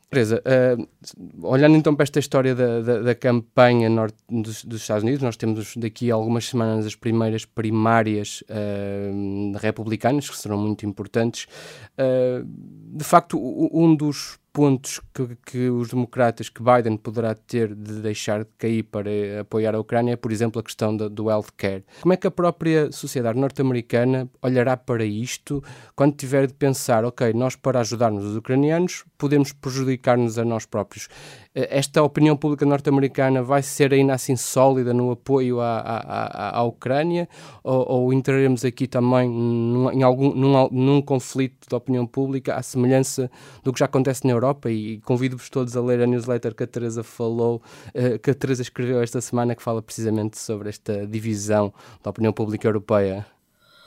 Teresa, 0.09 0.41
uh, 0.41 1.48
olhando 1.48 1.77
então 1.77 1.93
para 1.93 2.03
esta 2.03 2.17
história 2.17 2.55
da, 2.55 2.81
da, 2.81 3.01
da 3.03 3.15
campanha 3.15 3.88
norte 3.88 4.17
dos, 4.27 4.65
dos, 4.65 4.81
Estados 4.81 5.03
Unidos, 5.03 5.21
nós 5.21 5.38
temos 5.38 5.77
daqui 5.77 6.09
a 6.09 6.15
algumas 6.15 6.45
semanas 6.45 6.83
as 6.88 6.95
primeiras 6.95 7.45
primárias 7.45 8.43
uh, 8.50 9.55
republicanas, 9.59 10.27
que 10.27 10.36
serão 10.36 10.57
muito 10.57 10.83
importantes. 10.83 11.45
Uh, 11.93 12.43
de 12.43 13.03
facto, 13.03 13.38
um 13.71 13.95
dos 13.95 14.38
pontos 14.51 14.99
que, 15.13 15.37
que, 15.45 15.69
os 15.69 15.89
democratas, 15.89 16.49
que 16.49 16.61
Biden 16.61 16.97
poderá 16.97 17.35
ter 17.35 17.73
de 17.73 18.01
deixar 18.01 18.43
de 18.43 18.49
cair 18.57 18.83
para 18.83 19.09
apoiar 19.41 19.75
a 19.75 19.79
Ucrânia 19.79 20.13
é, 20.13 20.15
por 20.15 20.31
exemplo, 20.31 20.59
a 20.59 20.63
questão 20.63 20.95
do, 20.95 21.09
do 21.09 21.29
healthcare. 21.29 21.83
Como 22.01 22.13
é 22.13 22.17
que 22.17 22.27
a 22.27 22.31
própria 22.31 22.91
sociedade 22.91 23.39
norte-americana 23.39 24.29
olhará 24.41 24.75
para 24.75 25.05
isto 25.05 25.63
quando 25.95 26.15
tiver 26.15 26.47
de 26.47 26.53
pensar, 26.53 27.05
ok, 27.05 27.33
nós 27.33 27.55
para 27.55 27.79
ajudarmos 27.79 28.23
os 28.23 28.35
ucranianos 28.35 29.05
podemos 29.17 29.51
prejudicar-nos 29.53 30.37
a 30.37 30.45
nós 30.45 30.65
próprios? 30.65 31.07
Eh, 31.55 31.67
esta 31.71 32.03
opinião 32.03 32.37
pública 32.37 32.63
norte-americana 32.63 33.41
vai 33.41 33.63
ser 33.63 33.91
ainda 33.91 34.13
assim 34.13 34.35
sólida 34.35 34.93
no 34.93 35.11
apoio 35.11 35.59
à, 35.59 35.79
à, 35.79 36.59
à 36.59 36.63
Ucrânia 36.63 37.27
ou, 37.63 37.91
ou, 37.91 38.13
entraremos 38.13 38.63
aqui 38.63 38.87
também 38.87 39.27
num, 39.27 39.91
em 39.91 40.03
algum, 40.03 40.33
num, 40.33 40.69
num, 40.69 41.01
conflito 41.01 41.67
de 41.67 41.75
opinião 41.75 42.05
pública 42.05 42.55
à 42.55 42.61
semelhança 42.61 43.31
do 43.63 43.73
que 43.73 43.79
já 43.79 43.85
acontece 43.85 44.27
na 44.27 44.33
Europa 44.33 44.69
e 44.69 44.99
convido-vos 44.99 45.49
todos 45.49 45.75
a 45.75 45.81
ler 45.81 46.01
a 46.01 46.07
newsletter 46.07 46.53
que 46.53 46.63
a 46.63 46.67
Teresa 46.67 47.03
falou, 47.03 47.61
uh, 47.95 48.19
que 48.19 48.29
a 48.29 48.35
Teresa 48.35 48.61
escreveu 48.61 49.01
esta 49.01 49.19
semana 49.19 49.55
que 49.55 49.63
fala 49.63 49.81
precisamente 49.81 50.37
sobre 50.37 50.69
esta 50.69 51.07
divisão 51.07 51.73
da 52.03 52.11
opinião 52.11 52.31
pública 52.31 52.67
europeia. 52.67 53.25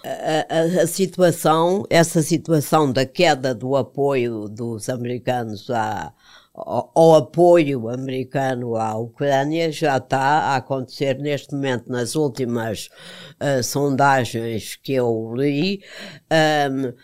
A, 0.05 0.81
a, 0.81 0.83
a, 0.83 0.87
situação, 0.89 1.85
essa 1.89 2.23
situação 2.23 2.93
da 2.93 3.07
queda 3.07 3.55
do 3.55 3.77
apoio 3.77 4.49
dos 4.49 4.89
americanos 4.89 5.71
à, 5.71 6.13
ao, 6.55 7.15
apoio 7.15 7.89
americano 7.89 8.77
à 8.77 8.95
Ucrânia 8.97 9.73
já 9.73 9.97
está 9.97 10.19
a 10.19 10.57
acontecer 10.57 11.19
neste 11.19 11.55
momento 11.55 11.91
nas 11.91 12.15
últimas 12.15 12.91
uh, 13.41 13.63
sondagens 13.63 14.77
que 14.77 14.93
eu 14.93 15.33
li. 15.35 15.83
Um, 16.31 16.89
uh, 16.89 16.95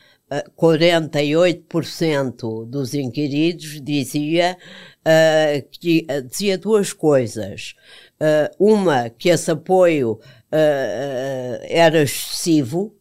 48% 0.61 2.67
dos 2.67 2.93
inquiridos 2.93 3.81
dizia 3.81 4.59
uh, 5.00 5.67
que 5.71 6.07
uh, 6.11 6.21
dizia 6.23 6.59
duas 6.59 6.93
coisas. 6.93 7.75
Uh, 8.21 8.75
uma 8.75 9.09
que 9.09 9.31
esse 9.31 9.50
apoio 9.50 10.21
era 10.50 12.02
excessivo 12.02 12.98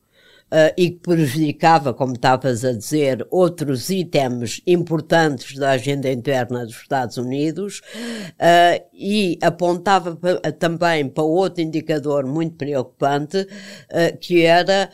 uh, 0.52 0.74
e 0.78 0.92
que 0.92 1.00
prejudicava, 1.00 1.94
como 1.94 2.14
estavas 2.14 2.64
a 2.64 2.74
dizer, 2.74 3.26
outros 3.30 3.90
itens 3.90 4.62
importantes 4.66 5.58
da 5.58 5.72
agenda 5.72 6.12
interna 6.12 6.66
dos 6.66 6.76
Estados 6.76 7.18
Unidos 7.18 7.82
uh, 8.34 8.84
e 8.94 9.38
apontava 9.42 10.16
pa, 10.16 10.52
também 10.52 11.08
para 11.08 11.24
outro 11.24 11.62
indicador 11.62 12.26
muito 12.26 12.56
preocupante, 12.56 13.38
uh, 13.38 14.18
que 14.20 14.44
era 14.44 14.90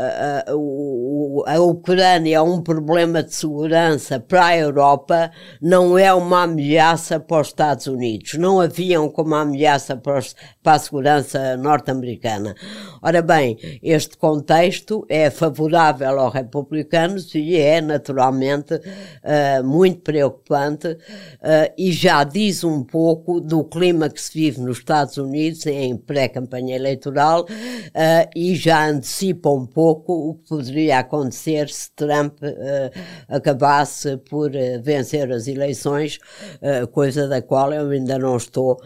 a, 0.00 1.54
a, 1.54 1.60
Ucrânia 1.60 2.36
é 2.36 2.40
um 2.40 2.62
problema 2.62 3.22
de 3.22 3.34
segurança 3.34 4.18
para 4.18 4.46
a 4.46 4.56
Europa, 4.56 5.30
não 5.60 5.98
é 5.98 6.12
uma 6.14 6.44
ameaça 6.44 7.20
para 7.20 7.42
os 7.42 7.48
Estados 7.48 7.86
Unidos. 7.86 8.34
Não 8.34 8.60
haviam 8.60 9.10
como 9.10 9.34
ameaça 9.34 9.96
para, 9.96 10.18
os, 10.18 10.34
para 10.62 10.74
a 10.74 10.78
segurança 10.78 11.56
norte-americana. 11.58 12.54
Ora 13.02 13.20
bem, 13.20 13.58
este 13.82 14.16
contexto 14.16 15.04
é 15.08 15.28
favorável 15.30 16.18
aos 16.18 16.32
republicanos 16.32 17.34
e 17.34 17.56
é 17.56 17.80
naturalmente 17.80 18.74
uh, 18.74 19.64
muito 19.64 20.00
preocupante 20.00 20.88
uh, 20.88 21.72
e 21.76 21.92
já 21.92 22.24
diz 22.24 22.64
um 22.64 22.82
pouco 22.82 23.40
do 23.40 23.64
clima 23.64 24.08
que 24.08 24.20
se 24.20 24.32
vive 24.32 24.60
nos 24.60 24.78
Estados 24.78 25.16
Unidos 25.16 25.66
em 25.66 25.96
pré-campanha 25.96 26.76
eleitoral 26.76 27.42
uh, 27.42 28.30
e 28.34 28.54
já 28.54 28.86
antecipa 28.86 29.50
um 29.50 29.66
pouco 29.66 29.89
pouco 29.94 30.30
o 30.30 30.34
que 30.34 30.48
poderia 30.48 31.00
acontecer 31.00 31.68
se 31.68 31.90
Trump 31.94 32.38
uh, 32.42 32.90
acabasse 33.28 34.16
por 34.18 34.50
uh, 34.50 34.82
vencer 34.82 35.30
as 35.32 35.48
eleições, 35.48 36.18
uh, 36.62 36.86
coisa 36.88 37.26
da 37.26 37.42
qual 37.42 37.72
eu 37.72 37.90
ainda 37.90 38.18
não 38.18 38.36
estou 38.36 38.80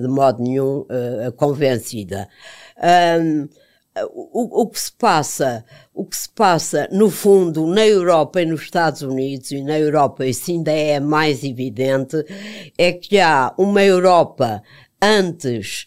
de 0.00 0.08
modo 0.08 0.42
nenhum 0.42 0.86
convencida. 1.36 2.28
Um, 3.20 3.48
o, 4.14 4.62
o, 4.62 4.68
que 4.68 4.80
se 4.80 4.92
passa, 4.92 5.64
o 5.92 6.04
que 6.04 6.16
se 6.16 6.28
passa 6.30 6.88
no 6.90 7.10
fundo 7.10 7.66
na 7.66 7.86
Europa 7.86 8.40
e 8.40 8.46
nos 8.46 8.62
Estados 8.62 9.02
Unidos 9.02 9.50
e 9.50 9.62
na 9.62 9.78
Europa 9.78 10.24
isso 10.24 10.50
ainda 10.50 10.72
é 10.72 10.98
mais 10.98 11.44
evidente 11.44 12.24
é 12.78 12.92
que 12.92 13.20
há 13.20 13.52
uma 13.58 13.82
Europa 13.84 14.62
antes 15.02 15.86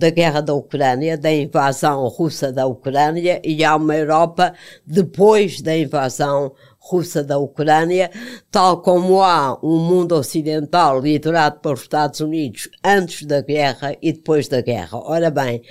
da 0.00 0.08
guerra 0.08 0.40
da 0.40 0.54
Ucrânia, 0.54 1.18
da 1.18 1.30
invasão 1.30 2.08
russa 2.08 2.50
da 2.50 2.66
Ucrânia, 2.66 3.38
e 3.44 3.62
há 3.62 3.76
uma 3.76 3.94
Europa 3.94 4.54
depois 4.86 5.60
da 5.60 5.76
invasão 5.76 6.52
russa 6.80 7.22
da 7.22 7.38
Ucrânia, 7.38 8.10
tal 8.50 8.80
como 8.82 9.22
há 9.22 9.58
um 9.62 9.78
mundo 9.78 10.16
ocidental 10.16 11.00
liderado 11.00 11.60
pelos 11.60 11.82
Estados 11.82 12.20
Unidos 12.20 12.68
antes 12.82 13.26
da 13.26 13.40
guerra 13.40 13.96
e 14.02 14.12
depois 14.12 14.48
da 14.48 14.60
guerra. 14.60 14.98
Ora 14.98 15.30
bem, 15.30 15.62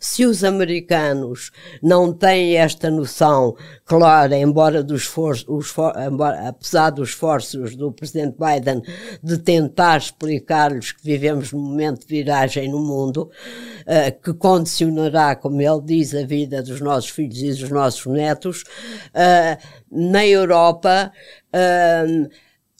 se 0.00 0.24
os 0.24 0.42
americanos 0.42 1.52
não 1.82 2.12
têm 2.12 2.56
esta 2.56 2.90
noção 2.90 3.54
clara, 3.84 4.36
embora 4.36 4.64
embora, 6.06 6.48
apesar 6.48 6.90
dos 6.90 7.10
esforços 7.10 7.76
do 7.76 7.92
presidente 7.92 8.36
Biden 8.38 8.82
de 9.22 9.38
tentar 9.38 9.98
explicar-lhes 9.98 10.92
que 10.92 11.04
vivemos 11.04 11.52
num 11.52 11.60
momento 11.60 12.00
de 12.00 12.06
viragem 12.06 12.70
no 12.70 12.78
mundo, 12.80 13.30
uh, 13.80 14.22
que 14.22 14.32
condicionará, 14.34 15.36
como 15.36 15.60
ele 15.60 15.80
diz, 15.84 16.14
a 16.14 16.24
vida 16.24 16.62
dos 16.62 16.80
nossos 16.80 17.10
filhos 17.10 17.38
e 17.38 17.48
dos 17.50 17.70
nossos 17.70 18.06
netos, 18.06 18.62
uh, 18.62 19.84
na 19.90 20.26
Europa, 20.26 20.53
uh, 20.54 22.28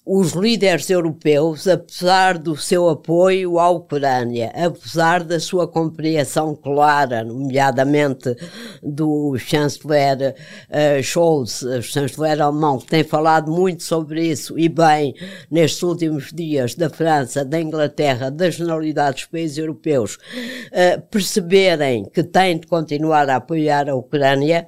os 0.07 0.33
líderes 0.33 0.91
europeus, 0.91 1.67
apesar 1.67 2.37
do 2.37 2.55
seu 2.57 2.91
apoio 2.91 3.59
à 3.59 3.71
Ucrânia, 3.71 4.53
apesar 4.55 5.25
da 5.25 5.41
sua 5.41 5.67
compreensão 5.67 6.55
clara, 6.55 7.25
nomeadamente 7.25 8.37
do 8.83 9.35
chanceler 9.39 10.35
uh, 10.69 11.03
Scholz, 11.03 11.63
o 11.63 11.81
chanceler 11.81 12.43
alemão, 12.43 12.79
que 12.79 12.87
tem 12.87 13.03
falado 13.03 13.51
muito 13.51 13.83
sobre 13.83 14.27
isso, 14.27 14.59
e 14.59 14.69
bem, 14.69 15.15
nestes 15.51 15.83
últimos 15.83 16.31
dias, 16.31 16.75
da 16.75 16.91
França, 16.91 17.43
da 17.43 17.59
Inglaterra, 17.59 18.31
da 18.31 18.51
generalidade 18.51 19.17
dos 19.17 19.25
países 19.25 19.57
europeus, 19.57 20.17
uh, 20.17 21.01
perceberem 21.11 22.05
que 22.05 22.23
têm 22.23 22.59
de 22.59 22.67
continuar 22.67 23.31
a 23.31 23.37
apoiar 23.37 23.89
a 23.89 23.95
Ucrânia, 23.95 24.67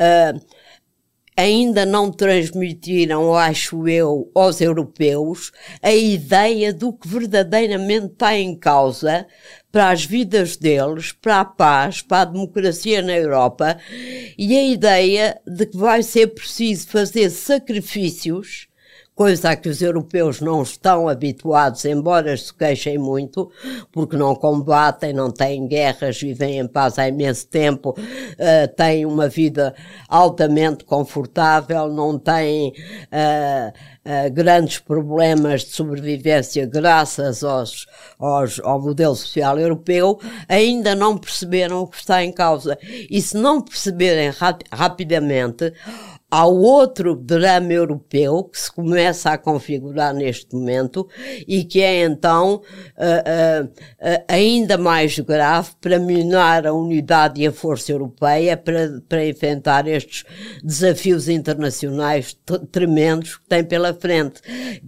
uh, 0.00 0.63
ainda 1.36 1.84
não 1.84 2.12
transmitiram, 2.12 3.34
acho 3.34 3.88
eu, 3.88 4.30
aos 4.34 4.60
europeus 4.60 5.50
a 5.82 5.92
ideia 5.92 6.72
do 6.72 6.92
que 6.92 7.08
verdadeiramente 7.08 8.06
está 8.06 8.36
em 8.36 8.56
causa 8.56 9.26
para 9.72 9.90
as 9.90 10.04
vidas 10.04 10.56
deles, 10.56 11.10
para 11.10 11.40
a 11.40 11.44
paz, 11.44 12.00
para 12.00 12.22
a 12.22 12.24
democracia 12.26 13.02
na 13.02 13.16
Europa 13.16 13.76
e 14.38 14.56
a 14.56 14.62
ideia 14.62 15.40
de 15.46 15.66
que 15.66 15.76
vai 15.76 16.02
ser 16.02 16.28
preciso 16.28 16.86
fazer 16.86 17.28
sacrifícios 17.30 18.68
coisa 19.14 19.50
a 19.50 19.56
que 19.56 19.68
os 19.68 19.80
europeus 19.80 20.40
não 20.40 20.62
estão 20.62 21.08
habituados, 21.08 21.84
embora 21.84 22.36
se 22.36 22.52
queixem 22.52 22.98
muito, 22.98 23.50
porque 23.92 24.16
não 24.16 24.34
combatem, 24.34 25.12
não 25.12 25.30
têm 25.30 25.68
guerras, 25.68 26.20
vivem 26.20 26.58
em 26.58 26.66
paz 26.66 26.98
há 26.98 27.06
imenso 27.06 27.46
tempo, 27.46 27.90
uh, 27.90 28.74
têm 28.76 29.06
uma 29.06 29.28
vida 29.28 29.74
altamente 30.08 30.84
confortável, 30.84 31.88
não 31.88 32.18
têm 32.18 32.70
uh, 32.70 33.72
uh, 34.04 34.32
grandes 34.32 34.80
problemas 34.80 35.62
de 35.62 35.70
sobrevivência 35.70 36.66
graças 36.66 37.44
aos, 37.44 37.86
aos, 38.18 38.58
ao 38.60 38.80
modelo 38.80 39.14
social 39.14 39.58
europeu, 39.58 40.18
ainda 40.48 40.92
não 40.96 41.16
perceberam 41.16 41.82
o 41.82 41.86
que 41.86 41.98
está 41.98 42.24
em 42.24 42.32
causa. 42.32 42.76
E 43.08 43.22
se 43.22 43.36
não 43.36 43.62
perceberem 43.62 44.30
rap 44.30 44.64
rapidamente, 44.72 45.72
Há 46.36 46.46
outro 46.46 47.14
drama 47.14 47.72
europeu 47.72 48.42
que 48.42 48.58
se 48.58 48.72
começa 48.72 49.30
a 49.30 49.38
configurar 49.38 50.12
neste 50.12 50.52
momento 50.52 51.08
e 51.46 51.62
que 51.62 51.80
é 51.80 52.04
então 52.04 52.56
uh, 52.56 52.58
uh, 52.58 53.66
uh, 53.66 54.24
ainda 54.26 54.76
mais 54.76 55.16
grave 55.20 55.70
para 55.80 55.96
minar 56.00 56.66
a 56.66 56.72
unidade 56.72 57.40
e 57.40 57.46
a 57.46 57.52
força 57.52 57.92
europeia 57.92 58.56
para, 58.56 59.00
para 59.08 59.24
enfrentar 59.24 59.86
estes 59.86 60.24
desafios 60.60 61.28
internacionais 61.28 62.36
tremendos 62.72 63.36
que 63.36 63.46
tem 63.46 63.62
pela 63.62 63.94
frente, 63.94 64.40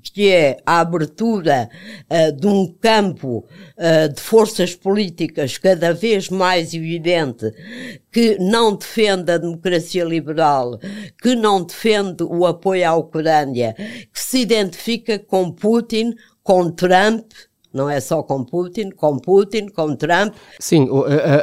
que 0.03 0.29
é 0.29 0.57
a 0.67 0.81
abertura 0.81 1.69
de 2.37 2.47
um 2.47 2.67
campo 2.81 3.47
de 4.13 4.21
forças 4.21 4.75
políticas 4.75 5.59
cada 5.59 5.93
vez 5.95 6.29
mais 6.29 6.75
evidente 6.75 7.53
que 8.17 8.39
não 8.41 8.75
defende 8.75 9.31
a 9.31 9.37
democracia 9.37 10.03
liberal, 10.03 10.79
que 11.21 11.37
não 11.37 11.63
defende 11.63 12.25
o 12.25 12.47
apoio 12.47 12.89
à 12.89 12.95
Ucrânia, 12.95 13.75
que 13.77 14.19
se 14.19 14.39
identifica 14.39 15.19
com 15.19 15.53
Putin, 15.53 16.15
com 16.43 16.71
Trump, 16.71 17.31
não 17.75 17.91
é 17.91 18.01
só 18.01 18.23
com 18.23 18.43
Putin, 18.43 18.89
com 18.89 19.19
Putin, 19.19 19.69
com 19.69 19.95
Trump. 19.95 20.35
Sim, 20.59 20.89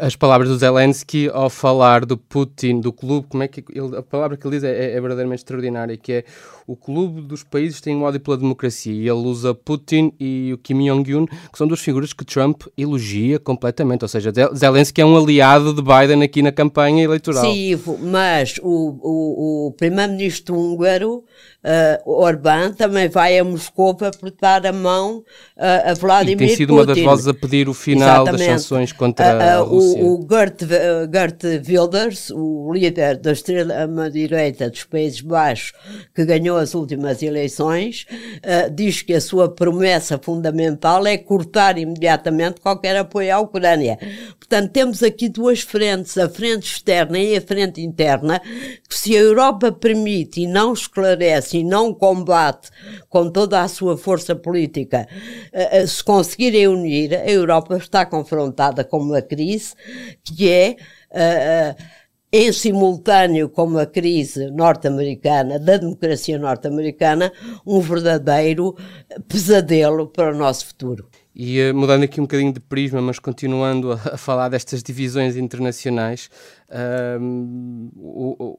as 0.01 0.15
palavras 0.15 0.49
do 0.49 0.57
Zelensky 0.57 1.29
ao 1.31 1.47
falar 1.47 2.07
do 2.07 2.17
Putin, 2.17 2.81
do 2.81 2.91
clube, 2.91 3.27
como 3.29 3.43
é 3.43 3.47
que 3.47 3.63
ele, 3.69 3.95
a 3.95 4.01
palavra 4.01 4.35
que 4.35 4.47
ele 4.47 4.55
diz 4.55 4.63
é, 4.63 4.93
é 4.93 4.99
verdadeiramente 4.99 5.41
extraordinária, 5.41 5.95
que 5.95 6.11
é 6.11 6.25
o 6.67 6.75
clube 6.75 7.21
dos 7.21 7.43
países 7.43 7.81
tem 7.81 7.95
um 7.95 8.03
ódio 8.03 8.19
pela 8.19 8.37
democracia 8.37 8.93
e 8.93 9.09
ele 9.09 9.27
usa 9.27 9.53
Putin 9.53 10.13
e 10.19 10.51
o 10.53 10.57
Kim 10.57 10.85
Jong-un, 10.85 11.25
que 11.25 11.57
são 11.57 11.67
duas 11.67 11.79
figuras 11.79 12.13
que 12.13 12.25
Trump 12.25 12.63
elogia 12.77 13.39
completamente, 13.39 14.03
ou 14.03 14.07
seja, 14.07 14.31
Zelensky 14.55 15.01
é 15.01 15.05
um 15.05 15.17
aliado 15.17 15.73
de 15.73 15.81
Biden 15.81 16.23
aqui 16.23 16.41
na 16.41 16.51
campanha 16.51 17.03
eleitoral. 17.03 17.43
Sim, 17.43 17.79
mas 18.01 18.59
o, 18.61 18.97
o, 19.01 19.67
o 19.67 19.71
primeiro-ministro 19.73 20.55
húngaro 20.55 21.23
uh, 21.63 22.11
Orbán 22.11 22.73
também 22.73 23.09
vai 23.09 23.37
a 23.37 23.43
Moscou 23.43 23.95
para 23.95 24.09
apertar 24.09 24.65
a 24.65 24.71
mão 24.73 25.19
uh, 25.57 25.91
a 25.91 25.93
Vladimir 25.93 26.37
Putin. 26.37 26.47
tem 26.47 26.55
sido 26.55 26.69
Putin. 26.69 26.79
uma 26.79 26.85
das 26.85 27.03
vozes 27.03 27.27
a 27.27 27.33
pedir 27.33 27.69
o 27.69 27.73
final 27.73 28.23
Exatamente. 28.23 28.47
das 28.47 28.61
sanções 28.61 28.91
contra 28.91 29.37
uh, 29.37 29.41
a 29.41 29.55
Rússia. 29.63 30.03
O, 30.03 30.23
o 30.23 30.27
Gert, 30.29 30.61
Gert 31.11 31.43
Wilders, 31.67 32.29
o 32.31 32.71
líder 32.73 33.17
da 33.17 33.31
extrema-direita 33.31 34.69
dos 34.69 34.83
Países 34.83 35.21
Baixos, 35.21 35.73
que 36.13 36.25
ganhou 36.25 36.52
as 36.57 36.73
últimas 36.73 37.21
eleições, 37.21 38.05
diz 38.73 39.01
que 39.01 39.13
a 39.13 39.21
sua 39.21 39.53
promessa 39.53 40.17
fundamental 40.17 41.05
é 41.05 41.17
cortar 41.17 41.77
imediatamente 41.77 42.61
qualquer 42.61 42.95
apoio 42.97 43.35
à 43.35 43.39
Ucrânia. 43.39 43.97
Portanto, 44.37 44.71
temos 44.71 45.03
aqui 45.03 45.29
duas 45.29 45.61
frentes, 45.61 46.17
a 46.17 46.29
frente 46.29 46.63
externa 46.63 47.17
e 47.19 47.35
a 47.35 47.41
frente 47.41 47.81
interna, 47.81 48.39
que 48.39 48.97
se 48.97 49.15
a 49.15 49.19
Europa 49.19 49.71
permite 49.71 50.41
e 50.41 50.47
não 50.47 50.73
esclarece 50.73 51.57
e 51.57 51.63
não 51.63 51.93
combate 51.93 52.69
com 53.09 53.29
toda 53.29 53.61
a 53.61 53.67
sua 53.67 53.97
força 53.97 54.35
política, 54.35 55.07
eh, 55.51 55.85
se 55.87 56.03
conseguirem 56.03 56.67
unir, 56.67 57.13
a 57.13 57.29
Europa 57.29 57.77
está 57.77 58.05
confrontada 58.05 58.83
com 58.83 58.97
uma 58.97 59.21
crise 59.21 59.73
que 60.23 60.49
é 60.49 60.75
eh, 61.11 61.75
em 62.35 62.51
simultâneo 62.51 63.47
com 63.47 63.77
a 63.77 63.85
crise 63.85 64.49
norte-americana, 64.49 65.59
da 65.59 65.77
democracia 65.77 66.39
norte-americana, 66.39 67.31
um 67.63 67.79
verdadeiro 67.79 68.75
pesadelo 69.27 70.07
para 70.07 70.33
o 70.33 70.35
nosso 70.35 70.65
futuro. 70.65 71.07
E 71.35 71.61
uh, 71.69 71.75
mudando 71.75 72.03
aqui 72.03 72.19
um 72.19 72.23
bocadinho 72.23 72.51
de 72.51 72.59
prisma, 72.59 72.99
mas 72.99 73.19
continuando 73.19 73.91
a, 73.91 73.95
a 74.13 74.17
falar 74.17 74.49
destas 74.49 74.81
divisões 74.81 75.35
internacionais, 75.35 76.31
uh, 76.69 77.23
o, 77.95 78.57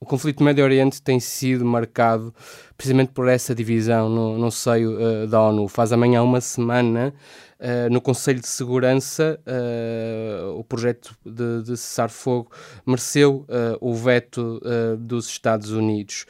o, 0.00 0.04
conflito 0.04 0.38
do 0.38 0.44
Médio 0.44 0.62
Oriente 0.62 1.00
tem 1.00 1.18
sido 1.18 1.64
marcado 1.64 2.34
precisamente 2.76 3.12
por 3.12 3.26
essa 3.26 3.54
divisão 3.54 4.10
no, 4.10 4.36
no 4.36 4.50
seio 4.50 4.98
uh, 4.98 5.26
da 5.26 5.40
ONU. 5.40 5.66
Faz 5.66 5.92
amanhã 5.92 6.22
uma 6.22 6.42
semana 6.42 7.14
Uh, 7.60 7.88
no 7.90 8.00
Conselho 8.00 8.40
de 8.40 8.48
Segurança, 8.48 9.38
uh, 9.46 10.58
o 10.58 10.64
projeto 10.64 11.16
de, 11.24 11.62
de 11.62 11.76
cessar-fogo 11.76 12.50
mereceu 12.84 13.46
uh, 13.48 13.78
o 13.80 13.94
veto 13.94 14.60
dos 14.98 15.28
Estados 15.28 15.70
Unidos. 15.70 16.26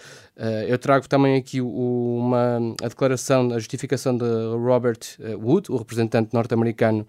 eu 0.68 0.78
trago 0.78 1.08
também 1.08 1.36
aqui 1.36 1.60
uma, 1.60 2.58
a 2.82 2.88
declaração, 2.88 3.52
a 3.52 3.58
justificação 3.58 4.16
de 4.16 4.24
Robert 4.24 4.98
Wood, 5.40 5.70
o 5.70 5.76
representante 5.76 6.34
norte-americano 6.34 7.06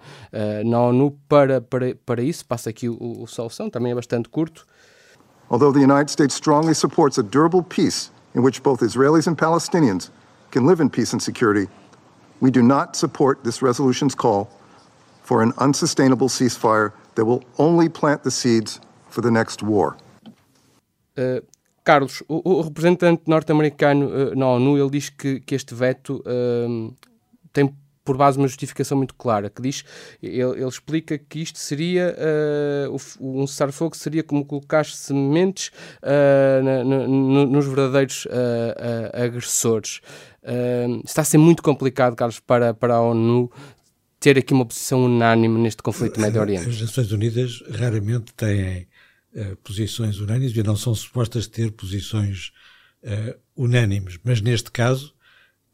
na 0.64 0.82
ONU, 0.82 1.18
para, 1.28 1.60
para, 1.62 1.96
para 2.06 2.22
isso. 2.22 2.46
Passa 2.46 2.70
aqui 2.70 2.88
o, 2.88 2.98
o 3.24 3.28
solução, 3.28 3.70
também 3.70 3.92
é 3.92 3.96
bastante 3.96 4.30
curto. 4.30 4.66
Although 5.50 5.74
the 5.74 5.84
United 5.84 6.10
States 6.10 6.36
strongly 6.36 6.74
supports 6.74 7.20
a 7.20 7.24
durable 7.24 7.64
peace 7.64 8.12
in 8.36 8.42
which 8.42 8.62
both 8.62 8.82
Israelis 8.82 9.28
and 9.28 9.36
Palestinians 9.36 10.10
can 10.52 10.66
live 10.66 10.82
in 10.82 10.90
peace 10.90 11.14
and 11.14 11.20
security, 11.22 11.70
We 12.40 12.52
do 12.52 12.62
not 12.62 12.96
support 12.96 13.44
this 13.44 13.62
resolution's 13.62 14.16
call 14.16 14.50
for 15.24 15.42
an 15.42 15.54
unsustainable 15.58 16.30
ceasefire 16.30 16.92
that 17.16 17.26
will 17.26 17.44
only 17.58 17.90
plant 17.90 18.24
the 18.24 18.32
seeds 18.32 18.80
for 19.10 19.22
the 19.22 19.32
next 19.32 19.64
war. 19.64 19.98
Uh, 21.18 21.40
Carlos, 21.84 22.22
o, 22.28 22.42
o 22.44 22.62
representante 22.62 23.24
norte-americano 23.28 24.08
uh, 24.08 24.36
na 24.36 24.48
ONU 24.48 24.78
ele 24.78 24.90
diz 24.90 25.10
que, 25.10 25.40
que 25.40 25.56
este 25.56 25.74
veto 25.74 26.22
uh, 26.26 26.94
tem 27.54 27.74
por 28.06 28.16
base 28.16 28.38
uma 28.38 28.48
justificação 28.48 28.96
muito 28.96 29.16
clara, 29.16 29.50
que 29.50 29.62
diz, 29.62 29.84
ele, 30.22 30.42
ele 30.42 30.68
explica 30.68 31.18
que 31.18 31.40
isto 31.40 31.58
seria, 31.58 32.16
uh, 32.88 32.96
um 33.20 33.48
cessar-fogo 33.48 33.98
seria 33.98 34.24
como 34.24 34.46
colocar 34.46 34.86
sementes 34.86 35.72
uh, 36.04 36.64
na, 36.64 36.84
no, 36.84 37.48
nos 37.48 37.66
verdadeiros 37.66 38.26
uh, 38.28 38.30
agressores. 39.12 40.02
está 41.04 41.24
a 41.24 41.26
ser 41.26 41.40
muito 41.40 41.64
complicado, 41.64 42.16
Carlos, 42.16 42.40
para, 42.40 42.76
para 42.76 42.94
a 42.94 43.02
ONU 43.02 43.52
ter 44.20 44.38
aqui 44.38 44.54
uma 44.54 44.66
posição 44.66 45.04
unânime 45.04 45.60
neste 45.60 45.82
conflito 45.82 46.20
Médio 46.20 46.40
Oriente. 46.40 46.70
As 46.70 46.82
Nações 46.82 47.12
Unidas 47.12 47.64
raramente 47.72 48.34
têm 48.36 48.88
posições 49.64 50.20
unânimes 50.20 50.56
e 50.56 50.64
não 50.64 50.78
são 50.78 50.94
supostas 50.96 51.48
ter 51.48 51.72
posições 51.72 52.52
unânimes, 53.56 54.18
mas 54.24 54.42
neste 54.42 54.72
caso 54.72 55.15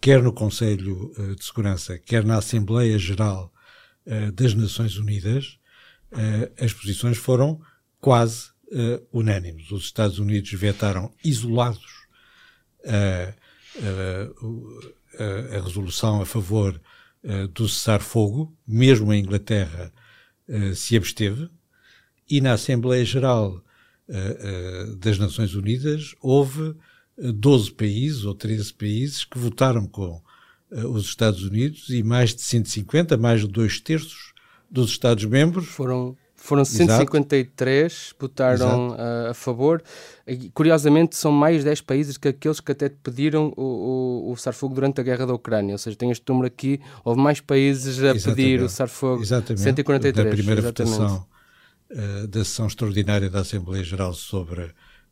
quer 0.02 0.22
no 0.24 0.34
Conselho 0.34 1.14
eh, 1.18 1.36
de 1.36 1.46
Segurança, 1.46 1.98
quer 2.00 2.26
na 2.26 2.38
Assembleia 2.40 2.98
Geral 2.98 3.54
eh, 4.04 4.32
das 4.32 4.56
Nações 4.56 4.98
Unidas, 4.98 5.60
eh, 6.12 6.52
as 6.60 6.74
posições 6.74 7.18
foram 7.18 7.62
quase 8.00 8.50
unânimes. 9.12 9.70
Os 9.70 9.84
Estados 9.84 10.18
Unidos 10.18 10.50
vetaram 10.54 11.14
isolados 11.26 12.08
a, 12.86 13.34
resolução 15.62 16.22
a 16.22 16.26
favor 16.26 16.82
do 17.54 17.68
cessar-fogo, 17.68 18.58
mesmo 18.66 19.12
a 19.12 19.18
Inglaterra 19.18 19.92
se 20.74 20.96
absteve, 20.96 21.50
e 22.30 22.40
na 22.40 22.54
Assembleia 22.54 23.04
Geral 23.04 23.62
das 25.00 25.18
Nações 25.18 25.54
Unidas 25.54 26.16
houve 26.22 26.74
12 27.22 27.72
países 27.72 28.26
ou 28.26 28.34
13 28.34 28.74
países 28.74 29.24
que 29.24 29.38
votaram 29.38 29.86
com 29.86 30.22
uh, 30.72 30.88
os 30.88 31.06
Estados 31.06 31.44
Unidos 31.44 31.90
e 31.90 32.02
mais 32.02 32.34
de 32.34 32.42
150, 32.42 33.18
mais 33.18 33.42
de 33.42 33.48
dois 33.48 33.80
terços 33.80 34.34
dos 34.70 34.90
Estados-membros. 34.90 35.68
Foram, 35.68 36.18
foram 36.36 36.66
153 36.66 37.94
Exato. 37.94 38.16
votaram 38.20 38.90
uh, 38.90 39.30
a 39.30 39.34
favor. 39.34 39.84
E, 40.26 40.50
curiosamente, 40.50 41.16
são 41.16 41.32
mais 41.32 41.64
10 41.64 41.82
países 41.82 42.18
que 42.18 42.30
aqueles 42.30 42.60
que 42.60 42.72
até 42.72 42.90
pediram 42.90 43.54
o, 43.56 43.62
o, 44.28 44.32
o 44.32 44.38
cessar-fogo 44.38 44.74
durante 44.74 45.00
a 45.00 45.04
guerra 45.04 45.28
da 45.28 45.34
Ucrânia. 45.34 45.74
Ou 45.74 45.78
seja, 45.78 45.96
tem 45.96 46.10
este 46.10 46.24
número 46.28 46.48
aqui, 46.48 46.80
houve 47.04 47.22
mais 47.22 47.40
países 47.40 48.00
a 48.00 48.16
Exatamente. 48.16 48.36
pedir 48.36 48.62
o 48.62 48.70
cessar-fogo. 48.70 49.22
Exatamente. 49.22 49.62
143. 49.62 50.26
Na 50.26 50.32
primeira 50.34 50.62
Exatamente. 50.62 50.98
votação 50.98 51.28
uh, 51.92 52.28
da 52.28 52.44
sessão 52.44 52.66
extraordinária 52.66 53.30
da 53.30 53.42
Assembleia 53.42 53.84
Geral 53.84 54.14
sobre 54.14 54.72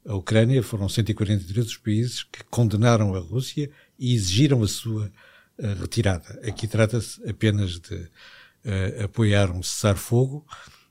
a 0.09 0.15
Ucrânia, 0.15 0.63
foram 0.63 0.89
143 0.89 1.67
os 1.67 1.77
países 1.77 2.23
que 2.23 2.43
condenaram 2.45 3.13
a 3.13 3.19
Rússia 3.19 3.69
e 3.97 4.15
exigiram 4.15 4.63
a 4.63 4.67
sua 4.67 5.11
uh, 5.59 5.73
retirada. 5.79 6.41
Aqui 6.43 6.67
trata-se 6.67 7.21
apenas 7.29 7.79
de 7.79 7.95
uh, 7.95 9.03
apoiar 9.05 9.51
um 9.51 9.61
cessar-fogo 9.61 10.43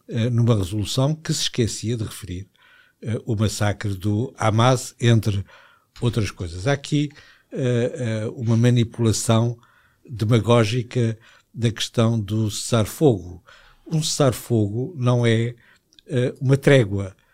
uh, 0.09 0.31
numa 0.31 0.57
resolução 0.57 1.17
que 1.17 1.35
se 1.35 1.43
esquecia 1.43 1.97
de 1.97 2.05
referir 2.05 2.49
o 3.27 3.37
massacre 3.37 3.95
do 3.95 4.35
Hamas, 4.37 4.93
entre 5.01 5.45
outras 6.01 6.33
coisas. 6.33 6.67
Há 6.67 6.73
aqui 6.73 7.11
uma 8.35 8.57
manipulação 8.57 9.57
demagógica 10.05 11.17
da 11.55 11.71
questão 11.71 12.19
do 12.19 12.51
cessar-fogo. 12.51 13.41
Um 13.87 14.03
cessar-fogo 14.03 14.97
não 14.99 15.25
é 15.25 15.55
uma 16.41 16.57
trégua 16.57 17.15
eh, 17.15 17.28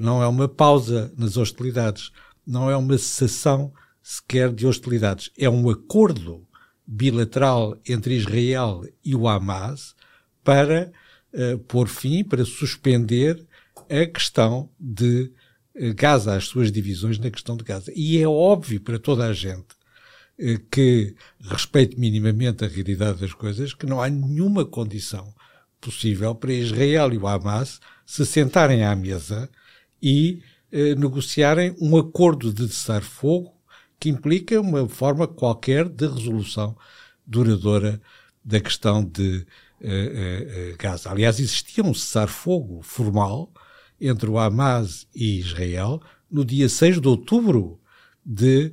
não 0.00 0.22
é 0.22 0.26
uma 0.26 0.48
pausa 0.48 1.12
nas 1.16 1.36
hostilidades, 1.36 2.10
não 2.46 2.70
é 2.70 2.76
uma 2.76 2.98
cessação 2.98 3.72
sequer 4.02 4.52
de 4.52 4.66
hostilidades, 4.66 5.30
é 5.38 5.48
um 5.48 5.70
acordo 5.70 6.46
bilateral 6.86 7.78
entre 7.88 8.16
Israel 8.16 8.82
e 9.04 9.14
o 9.14 9.28
Hamas 9.28 9.94
para 10.42 10.90
uh, 11.32 11.58
pôr 11.60 11.86
fim, 11.86 12.24
para 12.24 12.44
suspender 12.44 13.46
a 13.88 14.06
questão 14.06 14.68
de 14.78 15.32
uh, 15.76 15.94
Gaza, 15.94 16.34
as 16.34 16.46
suas 16.46 16.72
divisões 16.72 17.18
na 17.18 17.30
questão 17.30 17.56
de 17.56 17.62
Gaza. 17.62 17.92
E 17.94 18.18
é 18.18 18.26
óbvio 18.26 18.80
para 18.80 18.98
toda 18.98 19.26
a 19.26 19.32
gente 19.32 19.78
que 20.70 21.14
respeite 21.38 22.00
minimamente 22.00 22.64
a 22.64 22.68
realidade 22.68 23.20
das 23.20 23.34
coisas 23.34 23.74
que 23.74 23.84
não 23.84 24.00
há 24.00 24.08
nenhuma 24.08 24.64
condição 24.64 25.34
possível 25.78 26.34
para 26.34 26.50
Israel 26.50 27.12
e 27.12 27.18
o 27.18 27.28
Hamas 27.28 27.78
se 28.06 28.24
sentarem 28.24 28.82
à 28.82 28.96
mesa 28.96 29.50
e 30.02 30.42
eh, 30.72 30.94
negociarem 30.94 31.74
um 31.80 31.96
acordo 31.96 32.52
de 32.52 32.68
cessar-fogo 32.68 33.52
que 33.98 34.08
implica 34.08 34.60
uma 34.60 34.88
forma 34.88 35.26
qualquer 35.26 35.88
de 35.88 36.06
resolução 36.06 36.76
duradoura 37.26 38.00
da 38.44 38.60
questão 38.60 39.04
de 39.04 39.46
eh, 39.80 40.72
eh, 40.72 40.76
Gaza. 40.78 41.10
Aliás, 41.10 41.38
existia 41.40 41.84
um 41.84 41.92
cessar-fogo 41.92 42.80
formal 42.82 43.52
entre 44.00 44.30
o 44.30 44.38
Hamas 44.38 45.06
e 45.14 45.38
Israel 45.40 46.00
no 46.30 46.44
dia 46.44 46.68
6 46.68 47.00
de 47.00 47.08
outubro 47.08 47.78
de 48.24 48.72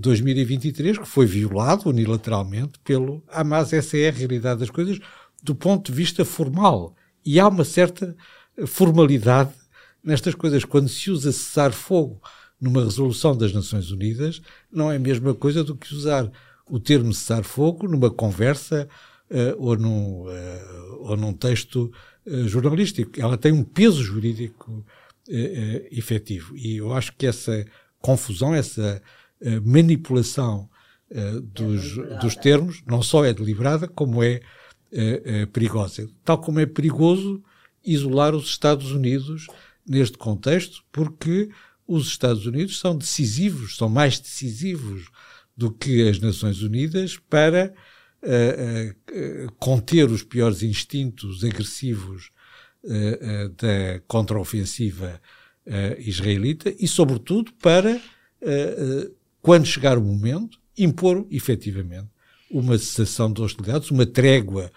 2023, 0.00 0.98
que 0.98 1.08
foi 1.08 1.24
violado 1.24 1.88
unilateralmente 1.88 2.78
pelo 2.84 3.24
Hamas. 3.26 3.72
Essa 3.72 3.96
é 3.96 4.10
a 4.10 4.12
realidade 4.12 4.60
das 4.60 4.68
coisas 4.68 5.00
do 5.42 5.54
ponto 5.54 5.90
de 5.90 5.96
vista 5.96 6.26
formal. 6.26 6.94
E 7.24 7.40
há 7.40 7.48
uma 7.48 7.64
certa 7.64 8.14
formalidade 8.66 9.54
nestas 10.02 10.34
coisas. 10.34 10.64
Quando 10.64 10.88
se 10.88 11.10
usa 11.10 11.32
cessar-fogo 11.32 12.20
numa 12.60 12.84
resolução 12.84 13.36
das 13.36 13.52
Nações 13.52 13.90
Unidas, 13.90 14.40
não 14.70 14.90
é 14.90 14.96
a 14.96 15.00
mesma 15.00 15.34
coisa 15.34 15.64
do 15.64 15.76
que 15.76 15.94
usar 15.94 16.30
o 16.68 16.78
termo 16.78 17.12
cessar-fogo 17.12 17.88
numa 17.88 18.10
conversa 18.10 18.88
uh, 19.30 19.56
ou, 19.58 19.76
num, 19.76 20.22
uh, 20.22 20.96
ou 21.00 21.16
num 21.16 21.32
texto 21.32 21.92
uh, 22.26 22.48
jornalístico. 22.48 23.20
Ela 23.20 23.36
tem 23.36 23.52
um 23.52 23.64
peso 23.64 24.02
jurídico 24.02 24.84
efetivo. 25.92 26.56
E 26.56 26.78
eu 26.78 26.92
acho 26.92 27.14
que 27.16 27.28
essa 27.28 27.64
confusão, 28.00 28.52
essa 28.52 29.00
manipulação 29.64 30.68
dos, 31.54 31.96
é 31.96 32.18
dos 32.18 32.34
termos, 32.34 32.82
não 32.84 33.00
só 33.04 33.24
é 33.24 33.32
deliberada, 33.32 33.86
como 33.86 34.20
é 34.20 34.40
perigosa. 35.52 36.10
Tal 36.24 36.38
como 36.38 36.58
é 36.58 36.66
perigoso 36.66 37.40
isolar 37.84 38.34
os 38.34 38.46
Estados 38.46 38.90
Unidos 38.90 39.46
neste 39.86 40.16
contexto, 40.16 40.82
porque 40.92 41.50
os 41.86 42.06
Estados 42.06 42.46
Unidos 42.46 42.78
são 42.78 42.96
decisivos, 42.96 43.76
são 43.76 43.88
mais 43.88 44.18
decisivos 44.18 45.06
do 45.56 45.70
que 45.70 46.08
as 46.08 46.18
Nações 46.18 46.62
Unidas 46.62 47.18
para 47.28 47.72
uh, 48.22 49.46
uh, 49.46 49.52
conter 49.58 50.10
os 50.10 50.22
piores 50.22 50.62
instintos 50.62 51.44
agressivos 51.44 52.30
uh, 52.84 53.48
da 53.50 54.00
contraofensiva 54.06 55.20
israelita 55.98 56.74
e, 56.76 56.88
sobretudo, 56.88 57.52
para, 57.52 58.00
quando 59.40 59.64
chegar 59.64 59.96
o 59.96 60.02
momento, 60.02 60.58
impor 60.76 61.24
efetivamente 61.30 62.08
uma 62.50 62.76
cessação 62.76 63.32
de 63.32 63.40
hostilidades, 63.40 63.88
uma 63.92 64.04
trégua 64.04 64.72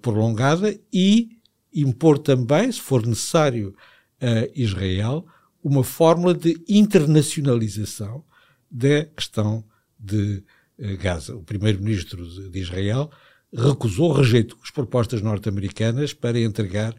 prolongada 0.00 0.78
e 0.92 1.30
impor 1.74 2.16
também, 2.16 2.70
se 2.70 2.80
for 2.80 3.04
necessário, 3.04 3.74
a 4.24 4.48
Israel 4.54 5.26
uma 5.62 5.82
fórmula 5.82 6.34
de 6.34 6.62
internacionalização 6.68 8.24
da 8.70 9.04
questão 9.04 9.64
de 9.98 10.44
eh, 10.78 10.96
Gaza. 10.96 11.34
O 11.34 11.42
primeiro-ministro 11.42 12.50
de 12.50 12.58
Israel 12.58 13.10
recusou, 13.52 14.12
rejeitou 14.12 14.58
as 14.62 14.70
propostas 14.70 15.22
norte-americanas 15.22 16.12
para 16.12 16.38
entregar 16.38 16.94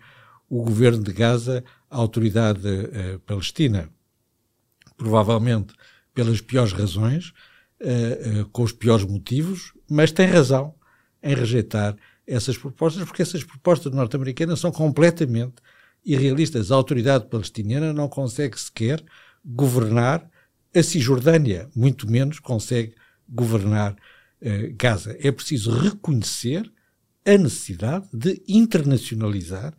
o 0.50 0.64
governo 0.64 1.04
de 1.04 1.12
Gaza 1.12 1.64
à 1.90 1.98
autoridade 1.98 2.68
uh, 2.68 3.20
palestina. 3.26 3.90
Provavelmente 4.96 5.74
pelas 6.14 6.40
piores 6.40 6.72
razões, 6.72 7.34
uh, 7.82 8.42
uh, 8.42 8.46
com 8.50 8.64
os 8.64 8.72
piores 8.72 9.06
motivos, 9.06 9.74
mas 9.90 10.12
tem 10.12 10.28
razão 10.28 10.74
em 11.22 11.36
rejeitar 11.36 11.96
essas 12.26 12.58
propostas, 12.58 13.04
porque 13.04 13.22
essas 13.22 13.44
propostas 13.44 13.92
norte-americanas 13.92 14.60
são 14.60 14.72
completamente 14.72 15.56
irrealistas. 16.06 16.72
A 16.72 16.76
autoridade 16.76 17.28
palestiniana 17.28 17.92
não 17.94 18.08
consegue 18.08 18.60
sequer 18.60 19.04
governar 19.44 20.30
a 20.76 20.84
Cisjordânia, 20.84 21.70
muito 21.76 22.10
menos 22.10 22.40
consegue 22.40 22.94
governar 23.28 23.96
eh, 24.42 24.74
Gaza. 24.78 25.18
É 25.20 25.32
preciso 25.32 25.72
reconhecer 25.72 26.72
a 27.26 27.38
necessidade 27.38 28.08
de 28.14 28.44
internacionalizar 28.48 29.76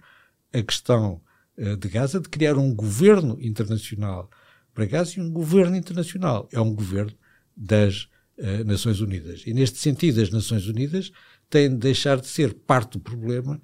a 0.52 0.62
questão 0.62 1.20
eh, 1.56 1.76
de 1.76 1.88
Gaza, 1.88 2.20
de 2.20 2.28
criar 2.28 2.56
um 2.56 2.74
governo 2.74 3.38
internacional 3.40 4.30
para 4.72 4.86
Gaza 4.86 5.18
e 5.18 5.22
um 5.22 5.30
governo 5.30 5.76
internacional. 5.76 6.48
É 6.52 6.60
um 6.60 6.74
governo 6.74 7.12
das 7.56 8.08
uh, 8.36 8.64
Nações 8.66 9.00
Unidas. 9.00 9.42
E 9.46 9.54
neste 9.54 9.78
sentido, 9.78 10.20
as 10.20 10.30
Nações 10.30 10.66
Unidas 10.66 11.10
têm 11.48 11.70
de 11.70 11.76
deixar 11.76 12.20
de 12.20 12.26
ser 12.26 12.52
parte 12.52 12.92
do 12.92 13.00
problema 13.00 13.60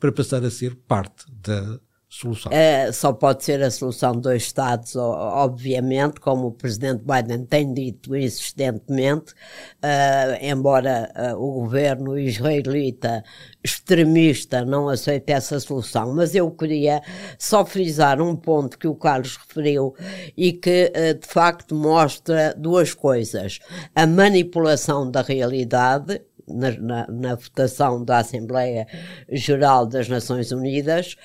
para 0.00 0.10
passar 0.10 0.42
a 0.44 0.50
ser 0.50 0.74
parte 0.74 1.26
da 1.30 1.78
solução. 2.14 2.52
Uh, 2.52 2.92
só 2.92 3.12
pode 3.12 3.44
ser 3.44 3.62
a 3.62 3.70
solução 3.70 4.12
dois 4.12 4.44
Estados, 4.44 4.94
obviamente, 4.94 6.20
como 6.20 6.48
o 6.48 6.52
presidente 6.52 7.02
Biden 7.02 7.44
tem 7.44 7.72
dito 7.74 8.14
insistentemente, 8.14 9.32
uh, 9.32 10.38
embora 10.40 11.10
uh, 11.16 11.36
o 11.36 11.62
governo 11.62 12.16
israelita 12.16 13.24
extremista 13.62 14.64
não 14.64 14.88
aceite 14.88 15.32
essa 15.32 15.58
solução. 15.58 16.14
Mas 16.14 16.34
eu 16.34 16.50
queria 16.50 17.02
só 17.38 17.64
frisar 17.64 18.20
um 18.20 18.36
ponto 18.36 18.78
que 18.78 18.86
o 18.86 18.94
Carlos 18.94 19.36
referiu 19.36 19.94
e 20.36 20.52
que 20.52 20.92
de 21.20 21.26
facto 21.26 21.74
mostra 21.74 22.54
duas 22.56 22.94
coisas: 22.94 23.58
a 23.94 24.06
manipulação 24.06 25.10
da 25.10 25.22
realidade 25.22 26.20
na, 26.46 26.70
na, 26.72 27.06
na, 27.08 27.34
votação 27.34 28.04
da 28.04 28.18
Assembleia 28.18 28.86
Geral 29.30 29.86
das 29.86 30.08
Nações 30.08 30.52
Unidas, 30.52 31.16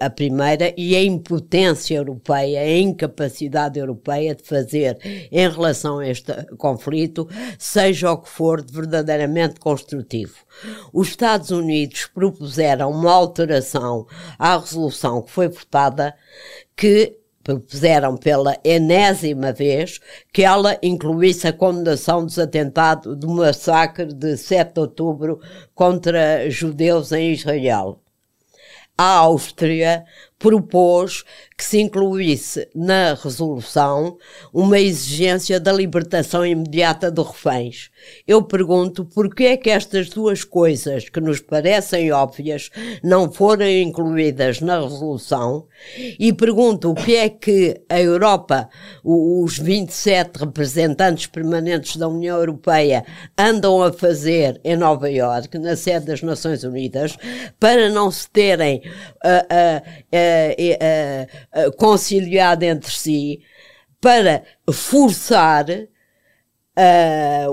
a 0.00 0.10
primeira, 0.10 0.74
e 0.76 0.96
a 0.96 1.02
impotência 1.02 1.96
europeia, 1.96 2.60
a 2.60 2.78
incapacidade 2.78 3.78
europeia 3.78 4.34
de 4.34 4.42
fazer 4.42 4.98
em 5.30 5.48
relação 5.48 6.00
a 6.00 6.08
este 6.08 6.32
conflito, 6.56 7.28
seja 7.58 8.10
o 8.10 8.18
que 8.18 8.28
for, 8.28 8.62
de 8.62 8.72
verdadeiramente 8.72 9.60
construtivo. 9.60 10.34
Os 10.92 11.08
Estados 11.08 11.50
Unidos 11.50 12.06
propuseram 12.06 12.90
uma 12.90 13.12
alteração 13.12 14.06
à 14.38 14.58
resolução 14.58 15.22
que 15.22 15.30
foi 15.30 15.48
votada 15.48 16.14
que 16.76 17.16
propuseram 17.44 18.16
pela 18.16 18.58
enésima 18.62 19.52
vez 19.52 20.00
que 20.32 20.42
ela 20.42 20.76
incluísse 20.82 21.46
a 21.46 21.52
condenação 21.52 22.24
dos 22.24 22.38
atentados 22.38 23.16
do 23.16 23.28
massacre 23.30 24.12
de 24.12 24.36
7 24.36 24.74
de 24.74 24.80
outubro 24.80 25.40
contra 25.74 26.50
judeus 26.50 27.10
em 27.10 27.32
Israel 27.32 28.02
a 28.98 29.18
Áustria 29.18 30.04
propôs 30.38 31.24
que 31.56 31.64
se 31.64 31.80
incluísse 31.80 32.68
na 32.74 33.14
resolução 33.14 34.16
uma 34.54 34.78
exigência 34.78 35.58
da 35.58 35.72
libertação 35.72 36.46
imediata 36.46 37.10
de 37.10 37.20
reféns. 37.20 37.90
Eu 38.26 38.42
pergunto 38.42 39.04
por 39.04 39.34
que 39.34 39.44
é 39.44 39.56
que 39.56 39.68
estas 39.68 40.08
duas 40.08 40.44
coisas 40.44 41.08
que 41.08 41.20
nos 41.20 41.40
parecem 41.40 42.12
óbvias 42.12 42.70
não 43.02 43.30
foram 43.32 43.68
incluídas 43.68 44.60
na 44.60 44.80
resolução 44.80 45.66
e 46.18 46.32
pergunto 46.32 46.90
o 46.90 46.94
que 46.94 47.16
é 47.16 47.28
que 47.28 47.80
a 47.88 48.00
Europa, 48.00 48.68
os 49.02 49.58
27 49.58 50.38
representantes 50.38 51.26
permanentes 51.26 51.96
da 51.96 52.06
União 52.06 52.38
Europeia 52.38 53.04
andam 53.36 53.82
a 53.82 53.92
fazer 53.92 54.60
em 54.62 54.76
Nova 54.76 55.10
Iorque, 55.10 55.58
na 55.58 55.74
sede 55.74 56.06
das 56.06 56.22
Nações 56.22 56.62
Unidas, 56.62 57.16
para 57.58 57.88
não 57.90 58.10
se 58.12 58.30
terem 58.30 58.82
uh, 59.24 59.28
uh, 59.28 59.88
uh, 59.88 60.27
uh, 60.74 61.76
conciliado 61.76 62.64
entre 62.64 62.90
si 62.90 63.40
para 64.00 64.42
forçar 64.70 65.66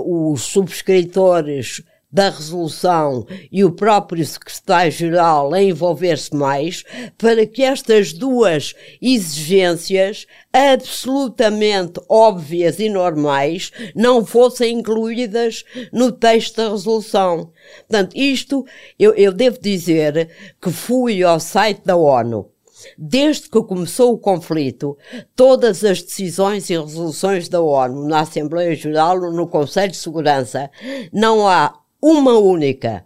os 0.04 0.42
subscritores 0.42 1.82
da 2.16 2.30
resolução 2.30 3.26
e 3.52 3.62
o 3.62 3.72
próprio 3.72 4.24
secretário-geral 4.24 5.52
a 5.52 5.62
envolver-se 5.62 6.34
mais 6.34 6.82
para 7.18 7.46
que 7.46 7.62
estas 7.62 8.12
duas 8.12 8.74
exigências 9.02 10.26
absolutamente 10.50 12.00
óbvias 12.08 12.78
e 12.78 12.88
normais 12.88 13.70
não 13.94 14.24
fossem 14.24 14.78
incluídas 14.78 15.64
no 15.92 16.10
texto 16.10 16.56
da 16.56 16.70
resolução. 16.70 17.52
Portanto, 17.80 18.16
isto 18.16 18.64
eu, 18.98 19.12
eu 19.14 19.30
devo 19.30 19.60
dizer 19.60 20.30
que 20.58 20.70
fui 20.70 21.22
ao 21.22 21.38
site 21.38 21.82
da 21.84 21.96
ONU 21.96 22.50
Desde 22.98 23.48
que 23.48 23.62
começou 23.62 24.12
o 24.12 24.18
conflito, 24.18 24.96
todas 25.34 25.84
as 25.84 26.02
decisões 26.02 26.68
e 26.70 26.78
resoluções 26.78 27.48
da 27.48 27.60
ONU, 27.60 28.06
na 28.08 28.20
Assembleia 28.20 28.74
Geral 28.74 29.20
ou 29.22 29.32
no 29.32 29.46
Conselho 29.46 29.92
de 29.92 29.98
Segurança, 29.98 30.70
não 31.12 31.48
há 31.48 31.78
uma 32.02 32.38
única 32.38 33.04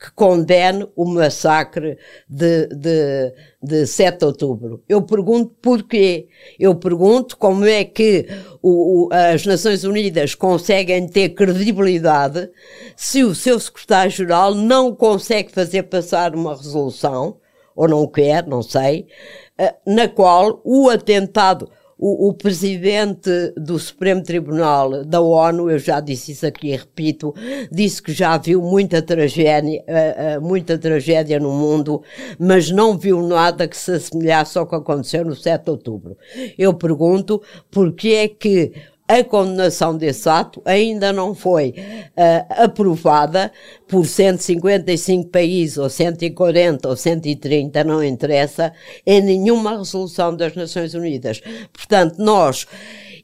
que 0.00 0.10
condene 0.12 0.88
o 0.96 1.04
massacre 1.04 1.98
de, 2.26 2.66
de, 2.68 3.34
de 3.62 3.86
7 3.86 4.18
de 4.18 4.24
outubro. 4.24 4.82
Eu 4.88 5.02
pergunto 5.02 5.54
porquê. 5.60 6.26
Eu 6.58 6.74
pergunto 6.74 7.36
como 7.36 7.66
é 7.66 7.84
que 7.84 8.26
o, 8.62 9.08
o, 9.08 9.08
as 9.12 9.44
Nações 9.44 9.84
Unidas 9.84 10.34
conseguem 10.34 11.06
ter 11.06 11.30
credibilidade 11.30 12.50
se 12.96 13.22
o 13.22 13.34
seu 13.34 13.60
secretário-geral 13.60 14.54
não 14.54 14.94
consegue 14.94 15.52
fazer 15.52 15.82
passar 15.82 16.34
uma 16.34 16.56
resolução 16.56 17.36
ou 17.80 17.88
não 17.88 18.06
quer, 18.06 18.46
não 18.46 18.62
sei, 18.62 19.06
eh, 19.56 19.74
na 19.86 20.06
qual 20.06 20.60
o 20.66 20.90
atentado, 20.90 21.66
o, 21.98 22.28
o, 22.28 22.34
presidente 22.34 23.30
do 23.56 23.78
Supremo 23.78 24.22
Tribunal 24.22 25.02
da 25.02 25.22
ONU, 25.22 25.70
eu 25.70 25.78
já 25.78 25.98
disse 25.98 26.32
isso 26.32 26.46
aqui 26.46 26.68
e 26.68 26.76
repito, 26.76 27.34
disse 27.72 28.02
que 28.02 28.12
já 28.12 28.36
viu 28.36 28.60
muita 28.60 29.00
tragédia, 29.00 29.82
uh, 29.88 30.38
uh, 30.38 30.42
muita 30.42 30.76
tragédia 30.76 31.40
no 31.40 31.52
mundo, 31.52 32.02
mas 32.38 32.70
não 32.70 32.98
viu 32.98 33.22
nada 33.26 33.66
que 33.66 33.76
se 33.76 33.92
assemelhasse 33.92 34.58
ao 34.58 34.66
que 34.66 34.74
aconteceu 34.74 35.24
no 35.24 35.34
7 35.34 35.64
de 35.64 35.70
outubro. 35.70 36.18
Eu 36.58 36.74
pergunto, 36.74 37.40
por 37.70 37.94
que 37.94 38.14
é 38.14 38.28
que 38.28 38.72
a 39.10 39.24
condenação 39.24 39.96
desse 39.96 40.28
ato 40.28 40.62
ainda 40.64 41.12
não 41.12 41.34
foi 41.34 41.70
uh, 41.70 42.62
aprovada 42.62 43.50
por 43.88 44.06
155 44.06 45.30
países, 45.30 45.78
ou 45.78 45.90
140, 45.90 46.88
ou 46.88 46.94
130, 46.94 47.82
não 47.82 48.04
interessa, 48.04 48.72
em 49.04 49.20
nenhuma 49.20 49.78
resolução 49.78 50.36
das 50.36 50.54
Nações 50.54 50.94
Unidas. 50.94 51.40
Portanto, 51.72 52.18
nós 52.18 52.68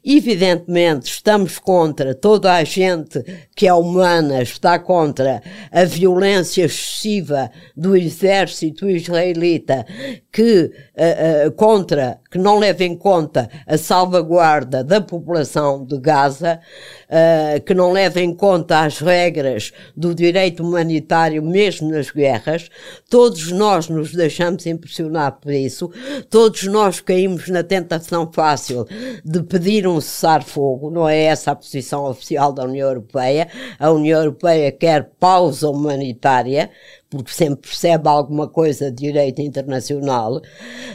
Evidentemente, 0.09 1.11
estamos 1.11 1.59
contra 1.59 2.15
toda 2.15 2.53
a 2.53 2.63
gente 2.63 3.21
que 3.53 3.67
é 3.67 3.73
humana, 3.73 4.41
está 4.41 4.79
contra 4.79 5.43
a 5.69 5.83
violência 5.83 6.63
excessiva 6.63 7.51
do 7.75 7.93
exército 7.93 8.89
israelita, 8.89 9.85
que 10.31 10.71
uh, 10.95 11.47
uh, 11.47 11.51
contra, 11.51 12.21
que 12.31 12.37
não 12.37 12.57
leva 12.57 12.85
em 12.85 12.95
conta 12.95 13.49
a 13.65 13.77
salvaguarda 13.77 14.81
da 14.81 15.01
população 15.01 15.83
de 15.83 15.99
Gaza, 15.99 16.61
uh, 17.09 17.61
que 17.63 17.73
não 17.73 17.91
leva 17.91 18.21
em 18.21 18.33
conta 18.33 18.85
as 18.85 18.99
regras 18.99 19.73
do 19.93 20.15
direito 20.15 20.63
humanitário, 20.63 21.43
mesmo 21.43 21.91
nas 21.91 22.11
guerras. 22.11 22.69
Todos 23.09 23.51
nós 23.51 23.89
nos 23.89 24.13
deixamos 24.13 24.65
impressionar 24.67 25.33
por 25.41 25.51
isso, 25.51 25.91
todos 26.29 26.63
nós 26.63 27.01
caímos 27.01 27.49
na 27.49 27.61
tentação 27.61 28.31
fácil 28.31 28.85
de 29.25 29.43
pedir 29.43 29.85
um 29.85 29.96
cessar-fogo, 30.01 30.89
não 30.89 31.07
é 31.07 31.23
essa 31.23 31.51
a 31.51 31.55
posição 31.55 32.05
oficial 32.05 32.51
da 32.51 32.63
União 32.63 32.87
Europeia. 32.87 33.47
A 33.79 33.91
União 33.91 34.19
Europeia 34.19 34.71
quer 34.71 35.11
pausa 35.19 35.69
humanitária, 35.69 36.69
porque 37.09 37.31
sempre 37.31 37.69
percebe 37.69 38.07
alguma 38.07 38.47
coisa 38.47 38.91
de 38.91 39.07
direito 39.07 39.41
internacional, 39.41 40.41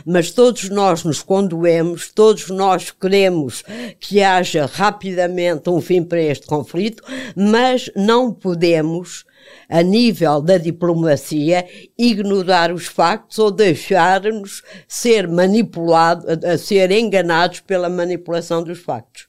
mas 0.04 0.30
todos 0.30 0.68
nós 0.68 1.04
nos 1.04 1.22
condoemos, 1.22 2.10
todos 2.12 2.48
nós 2.50 2.90
queremos 2.90 3.64
que 3.98 4.22
haja 4.22 4.66
rapidamente 4.66 5.70
um 5.70 5.80
fim 5.80 6.02
para 6.02 6.20
este 6.20 6.46
conflito, 6.46 7.02
mas 7.34 7.90
não 7.96 8.32
podemos 8.32 9.24
a 9.68 9.82
nível 9.82 10.40
da 10.40 10.58
diplomacia, 10.58 11.66
ignorar 11.98 12.72
os 12.72 12.86
factos 12.86 13.38
ou 13.38 13.50
deixar-nos 13.50 14.62
ser 14.86 15.26
manipulados, 15.28 16.24
ser 16.60 16.90
enganados 16.90 17.60
pela 17.60 17.88
manipulação 17.88 18.62
dos 18.62 18.78
factos. 18.78 19.26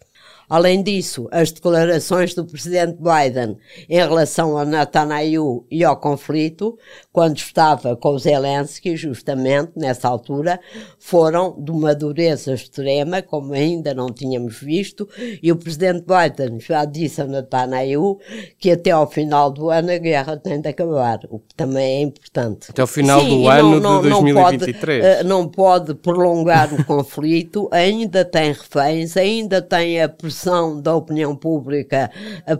Além 0.50 0.84
disso, 0.84 1.28
as 1.32 1.52
declarações 1.52 2.34
do 2.34 2.46
presidente 2.46 2.98
Biden 3.00 3.58
em 3.90 3.98
relação 3.98 4.58
ao 4.58 4.66
Netanyahu 4.66 5.66
e 5.70 5.84
ao 5.84 5.98
conflito, 5.98 6.78
quando 7.12 7.38
estava 7.38 7.96
com 7.96 8.18
Zelensky, 8.18 8.96
justamente 8.96 9.72
nessa 9.76 10.08
altura, 10.08 10.60
foram 11.00 11.56
de 11.60 11.72
uma 11.72 11.96
dureza 11.96 12.54
extrema, 12.54 13.22
como 13.22 13.54
ainda 13.54 13.94
não 13.94 14.08
tínhamos 14.08 14.60
visto, 14.60 15.08
e 15.42 15.52
o 15.52 15.56
presidente 15.56 16.06
Biden 16.06 16.60
já 16.60 16.86
disse 16.86 17.22
a 17.22 17.26
Netanyahu 17.26 18.20
que 18.58 18.72
até 18.72 18.92
ao 18.92 19.10
final 19.10 19.52
do 19.52 19.70
ano 19.70 19.92
a 19.92 19.98
guerra 19.98 20.38
tem 20.38 20.60
de 20.60 20.70
acabar, 20.70 21.20
o 21.30 21.40
que 21.40 21.56
também 21.56 21.84
é 21.84 22.02
importante. 22.02 22.68
Até 22.70 22.82
ao 22.82 22.88
final 22.88 23.22
Sim, 23.22 23.42
do 23.42 23.50
ano 23.50 23.80
não, 23.80 24.02
de 24.02 24.10
2023. 24.10 25.04
Não 25.04 25.08
pode, 25.08 25.20
eh, 25.20 25.24
não 25.24 25.48
pode 25.48 25.96
prolongar 25.96 26.74
o 26.74 26.84
conflito, 26.86 27.68
ainda 27.72 28.26
tem 28.26 28.52
reféns, 28.52 29.18
ainda 29.18 29.62
tem 29.62 30.02
a 30.02 30.10
pressão 30.34 30.82
da 30.82 30.96
opinião 30.96 31.36
pública 31.36 32.10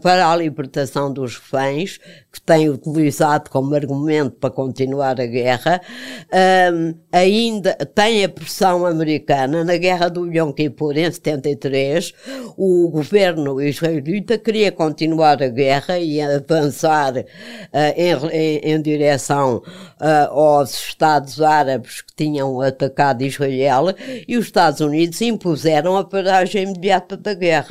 para 0.02 0.30
a 0.30 0.36
libertação 0.36 1.12
dos 1.12 1.38
reféns, 1.38 2.00
que 2.32 2.40
tem 2.40 2.70
utilizado 2.70 3.50
como 3.50 3.74
argumento 3.74 4.38
para 4.38 4.52
continuar 4.52 5.20
a 5.20 5.26
guerra, 5.26 5.82
um, 6.72 6.94
ainda 7.12 7.74
tem 7.74 8.24
a 8.24 8.30
pressão 8.30 8.86
americana. 8.86 9.64
Na 9.64 9.76
guerra 9.78 10.10
do 10.10 10.32
Yom 10.32 10.52
Kippur, 10.52 10.98
em 10.98 11.12
73, 11.12 12.14
o 12.56 12.90
governo 12.90 13.62
israelita 13.62 14.38
queria 14.38 14.72
continuar 14.72 15.42
a 15.42 15.48
guerra 15.48 15.98
e 16.00 16.22
avançar 16.22 17.14
uh, 17.16 17.24
em, 17.96 18.14
em, 18.32 18.74
em, 18.74 18.82
direção 18.82 19.58
uh, 20.00 20.32
aos 20.32 20.74
Estados 20.74 21.42
Árabes 21.42 22.02
que 22.02 22.16
tinham 22.16 22.62
atacado 22.62 23.24
Israel 23.24 23.86
e 24.28 24.38
os 24.38 24.46
Estados 24.46 24.80
Unidos 24.80 25.22
impuseram 25.22 25.98
a 25.98 26.04
paragem 26.04 26.64
imediata 26.64 27.18
da 27.18 27.34
guerra. 27.34 27.63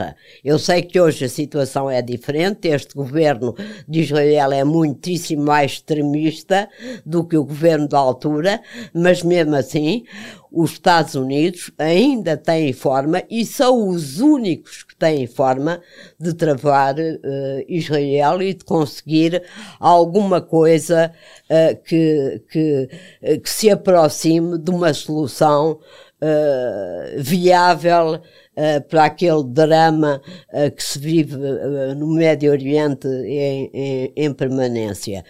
Eu 0.44 0.58
sei 0.58 0.82
que 0.82 1.00
hoje 1.00 1.24
a 1.24 1.28
situação 1.28 1.90
é 1.90 2.00
diferente, 2.02 2.68
este 2.68 2.94
governo 2.94 3.54
de 3.88 4.00
Israel 4.00 4.52
é 4.52 4.64
muitíssimo 4.64 5.44
mais 5.44 5.72
extremista 5.72 6.68
do 7.04 7.24
que 7.24 7.36
o 7.36 7.44
governo 7.44 7.88
da 7.88 7.98
altura, 7.98 8.60
mas 8.94 9.22
mesmo 9.22 9.54
assim 9.54 10.04
os 10.52 10.72
Estados 10.72 11.14
Unidos 11.14 11.70
ainda 11.78 12.36
têm 12.36 12.72
forma 12.74 13.22
e 13.30 13.44
são 13.46 13.88
os 13.88 14.20
únicos 14.20 14.82
que 14.82 14.94
têm 14.94 15.26
forma 15.26 15.80
de 16.20 16.34
travar 16.34 16.94
uh, 16.94 17.64
Israel 17.66 18.42
e 18.42 18.52
de 18.52 18.62
conseguir 18.62 19.42
alguma 19.80 20.42
coisa 20.42 21.10
uh, 21.48 21.82
que, 21.82 22.42
que, 22.50 22.88
uh, 23.22 23.40
que 23.40 23.48
se 23.48 23.70
aproxime 23.70 24.58
de 24.58 24.70
uma 24.70 24.92
solução 24.92 25.80
viável 27.18 28.20
uh, 28.56 28.82
para 28.88 29.04
aquele 29.04 29.42
drama 29.44 30.20
uh, 30.48 30.70
que 30.70 30.82
se 30.82 30.98
vive 30.98 31.36
uh, 31.36 31.94
no 31.94 32.08
Médio 32.08 32.50
Oriente 32.50 33.06
em, 33.08 33.70
em, 33.72 34.12
em 34.16 34.32
permanência. 34.32 35.24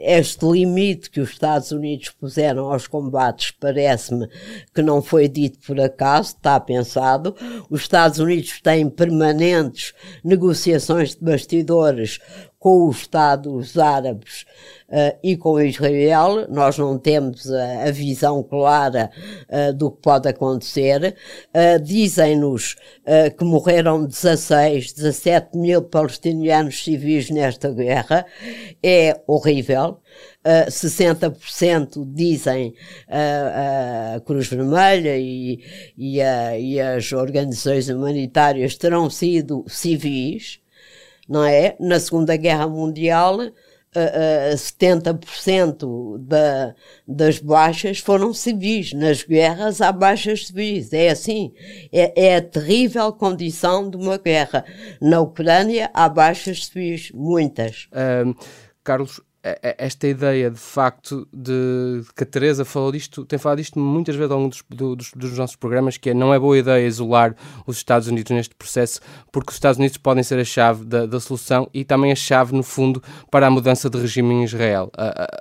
este 0.00 0.44
limite 0.46 1.10
que 1.10 1.20
os 1.20 1.30
Estados 1.30 1.72
Unidos 1.72 2.10
puseram 2.10 2.72
aos 2.72 2.86
combates 2.86 3.50
parece-me 3.52 4.28
que 4.74 4.82
não 4.82 5.02
foi 5.02 5.28
dito 5.28 5.58
por 5.66 5.80
acaso, 5.80 6.34
está 6.36 6.58
pensado. 6.58 7.34
Os 7.68 7.82
Estados 7.82 8.18
Unidos 8.18 8.60
têm 8.60 8.88
permanentes 8.88 9.92
negociações 10.24 11.14
de 11.14 11.24
bastidores 11.24 12.18
com 12.60 12.86
os 12.86 12.98
Estados 12.98 13.78
Árabes 13.78 14.44
uh, 14.90 15.18
e 15.24 15.34
com 15.34 15.58
Israel. 15.58 16.46
Nós 16.50 16.76
não 16.76 16.98
temos 16.98 17.50
a, 17.50 17.84
a 17.84 17.90
visão 17.90 18.42
clara 18.42 19.10
uh, 19.48 19.72
do 19.72 19.90
que 19.90 20.02
pode 20.02 20.28
acontecer. 20.28 21.16
Uh, 21.48 21.82
Dizem-nos 21.82 22.76
que 23.36 23.44
morreram 23.44 24.04
16, 24.04 24.92
17 24.92 25.56
mil 25.58 25.82
palestinianos 25.82 26.84
civis 26.84 27.30
nesta 27.30 27.72
guerra. 27.72 28.24
É 28.80 29.20
horrível. 29.26 29.98
Uh, 30.44 30.70
60% 30.70 32.04
dizem 32.14 32.74
uh, 33.08 34.16
a 34.16 34.20
Cruz 34.20 34.48
Vermelha 34.48 35.16
e, 35.18 35.60
e, 35.98 36.18
e, 36.18 36.80
as 36.80 37.12
organizações 37.12 37.88
humanitárias 37.88 38.76
terão 38.76 39.10
sido 39.10 39.64
civis 39.66 40.60
não 41.30 41.44
é? 41.44 41.76
Na 41.78 42.00
Segunda 42.00 42.36
Guerra 42.36 42.66
Mundial, 42.66 43.38
uh, 43.38 43.44
uh, 43.44 44.54
70% 44.56 46.18
da, 46.18 46.74
das 47.06 47.38
baixas 47.38 48.00
foram 48.00 48.34
civis. 48.34 48.92
Nas 48.92 49.22
guerras 49.22 49.80
há 49.80 49.92
baixas 49.92 50.48
civis. 50.48 50.92
É 50.92 51.10
assim. 51.10 51.52
É, 51.92 52.26
é 52.30 52.36
a 52.36 52.42
terrível 52.42 53.12
condição 53.12 53.88
de 53.88 53.96
uma 53.96 54.18
guerra. 54.18 54.64
Na 55.00 55.20
Ucrânia 55.20 55.88
há 55.94 56.08
baixas 56.08 56.66
civis, 56.66 57.12
muitas. 57.14 57.88
Carlos, 58.82 59.20
esta 59.42 60.06
ideia 60.06 60.50
de 60.50 60.58
facto 60.58 61.26
de, 61.32 62.02
que 62.14 62.24
a 62.24 62.26
Teresa 62.26 62.64
falou 62.64 62.92
disto, 62.92 63.24
tem 63.24 63.38
falado 63.38 63.58
disto 63.58 63.78
muitas 63.78 64.14
vezes 64.14 64.30
ao 64.30 64.38
longo 64.38 64.50
dos, 64.50 64.62
dos, 64.68 65.12
dos, 65.12 65.38
nossos 65.38 65.56
programas, 65.56 65.96
que 65.96 66.10
é 66.10 66.14
não 66.14 66.34
é 66.34 66.38
boa 66.38 66.58
ideia 66.58 66.86
isolar 66.86 67.34
os 67.66 67.78
Estados 67.78 68.06
Unidos 68.06 68.30
neste 68.30 68.54
processo, 68.54 69.00
porque 69.32 69.50
os 69.50 69.56
Estados 69.56 69.78
Unidos 69.78 69.96
podem 69.96 70.22
ser 70.22 70.38
a 70.38 70.44
chave 70.44 70.84
da, 70.84 71.06
da 71.06 71.18
solução 71.18 71.68
e 71.72 71.84
também 71.84 72.12
a 72.12 72.14
chave, 72.16 72.54
no 72.54 72.62
fundo, 72.62 73.02
para 73.30 73.46
a 73.46 73.50
mudança 73.50 73.88
de 73.88 73.98
regime 73.98 74.34
em 74.34 74.44
Israel. 74.44 74.90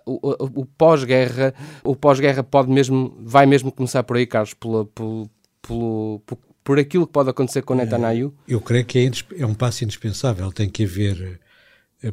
o, 0.05 0.13
o, 0.13 0.61
o 0.61 0.65
pós-guerra, 0.65 1.53
o 1.83 1.93
pós-guerra 1.93 2.41
pode 2.41 2.71
mesmo, 2.71 3.17
vai 3.19 3.45
mesmo 3.45 3.69
começar 3.69 4.03
por 4.03 4.15
aí, 4.15 4.25
Carlos, 4.25 4.53
pelo, 4.53 4.85
pelo, 4.85 5.29
pelo, 5.61 6.21
por 6.63 6.79
aquilo 6.79 7.05
que 7.05 7.11
pode 7.11 7.29
acontecer 7.29 7.63
com 7.63 7.75
Netanyahu? 7.75 8.33
Eu 8.47 8.61
creio 8.61 8.85
que 8.85 8.99
é, 8.99 9.41
é 9.41 9.45
um 9.45 9.53
passo 9.53 9.83
indispensável. 9.83 10.51
Tem 10.53 10.69
que 10.69 10.85
haver 10.85 11.39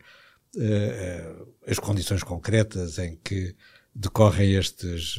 as 1.67 1.79
condições 1.79 2.23
concretas 2.23 2.99
em 2.99 3.19
que 3.23 3.55
decorrem 3.95 4.55
estes, 4.55 5.19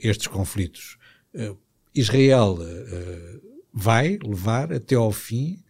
estes 0.00 0.26
conflitos. 0.26 0.96
Israel 1.94 2.58
vai 3.72 4.18
levar 4.24 4.72
até 4.72 4.94
ao 4.94 5.12
fim 5.12 5.62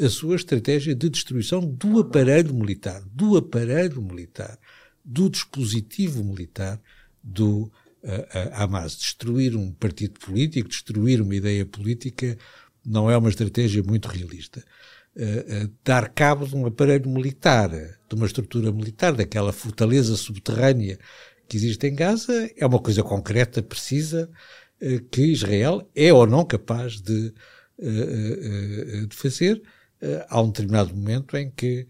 a 0.00 0.08
sua 0.08 0.36
estratégia 0.36 0.94
de 0.94 1.08
destruição 1.08 1.60
do 1.60 2.00
aparelho 2.00 2.54
militar, 2.54 3.02
do 3.12 3.36
aparelho 3.36 4.00
militar, 4.00 4.58
do 5.04 5.28
dispositivo 5.28 6.22
militar 6.22 6.80
do 7.22 7.62
uh, 8.02 8.52
Hamas. 8.52 8.96
Destruir 8.96 9.56
um 9.56 9.72
partido 9.72 10.18
político, 10.20 10.68
destruir 10.68 11.20
uma 11.20 11.34
ideia 11.34 11.66
política, 11.66 12.38
não 12.84 13.10
é 13.10 13.16
uma 13.16 13.28
estratégia 13.28 13.82
muito 13.82 14.06
realista. 14.06 14.64
Uh, 15.16 15.64
uh, 15.64 15.72
dar 15.84 16.08
cabo 16.10 16.46
de 16.46 16.54
um 16.54 16.66
aparelho 16.66 17.10
militar, 17.10 17.70
de 17.70 18.14
uma 18.14 18.26
estrutura 18.26 18.70
militar, 18.70 19.12
daquela 19.14 19.52
fortaleza 19.52 20.16
subterrânea 20.16 20.98
que 21.48 21.56
existe 21.56 21.86
em 21.86 21.94
Gaza, 21.94 22.50
é 22.56 22.66
uma 22.66 22.78
coisa 22.78 23.02
concreta, 23.02 23.62
precisa, 23.62 24.30
que 25.10 25.22
Israel 25.22 25.88
é 25.94 26.12
ou 26.12 26.26
não 26.26 26.44
capaz 26.44 27.00
de, 27.00 27.32
de 27.78 29.16
fazer 29.16 29.60
há 30.28 30.40
um 30.40 30.48
determinado 30.48 30.94
momento 30.94 31.36
em 31.36 31.50
que 31.50 31.86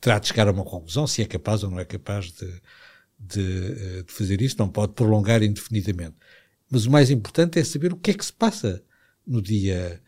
terá 0.00 0.20
de 0.20 0.28
chegar 0.28 0.46
a 0.46 0.52
uma 0.52 0.64
conclusão 0.64 1.04
se 1.04 1.20
é 1.20 1.24
capaz 1.26 1.64
ou 1.64 1.70
não 1.70 1.80
é 1.80 1.84
capaz 1.84 2.30
de, 2.30 2.62
de, 3.18 3.40
eh, 3.40 4.02
de, 4.04 4.12
fazer 4.12 4.40
isso, 4.40 4.54
não 4.56 4.68
pode 4.68 4.92
prolongar 4.92 5.42
indefinidamente. 5.42 6.14
Mas 6.70 6.86
o 6.86 6.90
mais 6.92 7.10
importante 7.10 7.58
é 7.58 7.64
saber 7.64 7.92
o 7.92 7.96
que 7.96 8.12
é 8.12 8.14
que 8.14 8.24
se 8.24 8.32
passa 8.32 8.82
no 9.26 9.42
dia, 9.42 10.00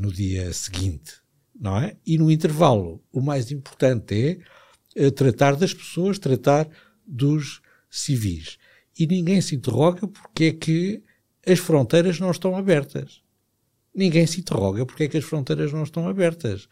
no 0.00 0.12
dia 0.12 0.52
seguinte, 0.52 1.14
não 1.58 1.78
é? 1.78 1.96
E 2.04 2.18
no 2.18 2.30
intervalo, 2.30 3.02
o 3.10 3.20
mais 3.20 3.50
importante 3.50 4.42
é 4.94 5.10
tratar 5.10 5.56
das 5.56 5.72
pessoas, 5.72 6.18
tratar 6.18 6.68
dos 7.06 7.62
civis. 7.90 8.58
E 8.98 9.06
ninguém 9.06 9.40
se 9.40 9.54
interroga 9.54 10.06
porque 10.06 10.44
é 10.44 10.52
que 10.52 11.02
as 11.46 11.58
fronteiras 11.58 12.20
não 12.20 12.30
estão 12.30 12.56
abertas 12.56 13.22
ninguém 13.94 14.26
se 14.26 14.40
interroga 14.40 14.86
porque 14.86 15.04
é 15.04 15.08
que 15.08 15.18
as 15.18 15.24
fronteiras 15.24 15.72
não 15.72 15.82
estão 15.82 16.08
abertas. 16.08 16.68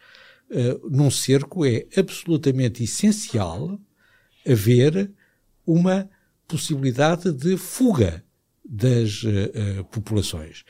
Uh, 0.50 0.88
num 0.90 1.10
cerco 1.10 1.64
é 1.64 1.86
absolutamente 1.96 2.82
essencial 2.82 3.78
haver 4.46 5.12
uma 5.64 6.08
possibilidade 6.48 7.32
de 7.32 7.56
fuga 7.56 8.24
das 8.64 9.22
uh, 9.22 9.84
populações. 9.90 10.64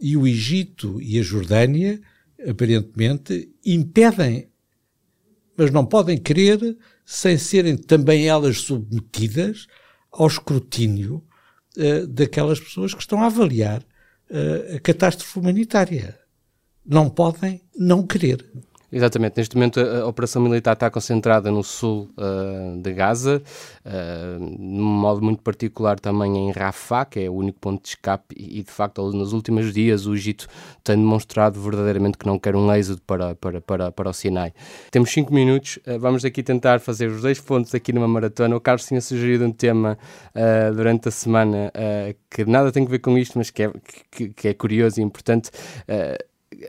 E 0.00 0.16
o 0.16 0.26
Egito 0.26 1.00
e 1.00 1.18
a 1.18 1.22
Jordânia, 1.22 2.00
aparentemente, 2.46 3.50
impedem, 3.64 4.50
mas 5.56 5.70
não 5.70 5.86
podem 5.86 6.18
querer, 6.18 6.76
sem 7.06 7.38
serem 7.38 7.76
também 7.76 8.26
elas 8.26 8.58
submetidas 8.58 9.66
ao 10.12 10.26
escrutínio 10.26 11.24
daquelas 12.08 12.60
pessoas 12.60 12.92
que 12.94 13.00
estão 13.00 13.22
a 13.22 13.26
avaliar 13.26 13.82
a 14.76 14.80
catástrofe 14.80 15.38
humanitária. 15.38 16.18
Não 16.84 17.08
podem 17.08 17.62
não 17.76 18.06
querer. 18.06 18.44
Exatamente. 18.92 19.38
Neste 19.38 19.56
momento 19.56 19.80
a, 19.80 20.06
operação 20.06 20.42
militar 20.42 20.74
está 20.74 20.90
concentrada 20.90 21.50
no 21.50 21.64
sul 21.64 22.10
uh, 22.18 22.76
de 22.76 22.92
Gaza, 22.92 23.42
uh, 23.86 24.38
num 24.58 24.84
modo 24.84 25.22
muito 25.22 25.42
particular 25.42 25.98
também 25.98 26.36
em 26.36 26.52
Rafah, 26.52 27.06
que 27.06 27.20
é 27.20 27.30
o 27.30 27.32
único 27.32 27.58
ponto 27.58 27.82
de 27.82 27.88
escape, 27.88 28.34
e 28.36 28.62
de 28.62 28.70
facto 28.70 29.10
nos 29.12 29.32
últimos 29.32 29.72
dias 29.72 30.04
o 30.04 30.14
Egito 30.14 30.46
tem 30.84 30.96
demonstrado 30.96 31.58
verdadeiramente 31.58 32.18
que 32.18 32.26
não 32.26 32.38
quer 32.38 32.54
um 32.54 32.70
êxodo 32.74 33.00
para, 33.06 33.34
para, 33.34 33.62
para, 33.62 33.90
para 33.90 34.10
o 34.10 34.12
Sinai. 34.12 34.52
Temos 34.90 35.10
cinco 35.10 35.32
minutos, 35.32 35.78
uh, 35.86 35.98
vamos 35.98 36.22
aqui 36.22 36.42
tentar 36.42 36.78
fazer 36.78 37.08
os 37.08 37.22
dois 37.22 37.40
pontos 37.40 37.74
aqui 37.74 37.94
numa 37.94 38.08
maratona. 38.08 38.54
O 38.54 38.60
Carlos 38.60 38.84
tinha 38.84 39.00
sugerido 39.00 39.46
um 39.46 39.52
tema 39.52 39.96
durante 40.74 41.08
a 41.08 41.10
semana 41.10 41.72
que 42.30 42.44
nada 42.44 42.72
tem 42.72 42.84
a 42.84 42.88
ver 42.88 42.98
com 42.98 43.16
isto, 43.16 43.38
mas 43.38 43.50
que 43.50 43.62
é, 43.62 43.72
que, 44.10 44.28
que 44.28 44.48
é 44.48 44.54
curioso 44.54 45.00
e 45.00 45.02
importante 45.02 45.50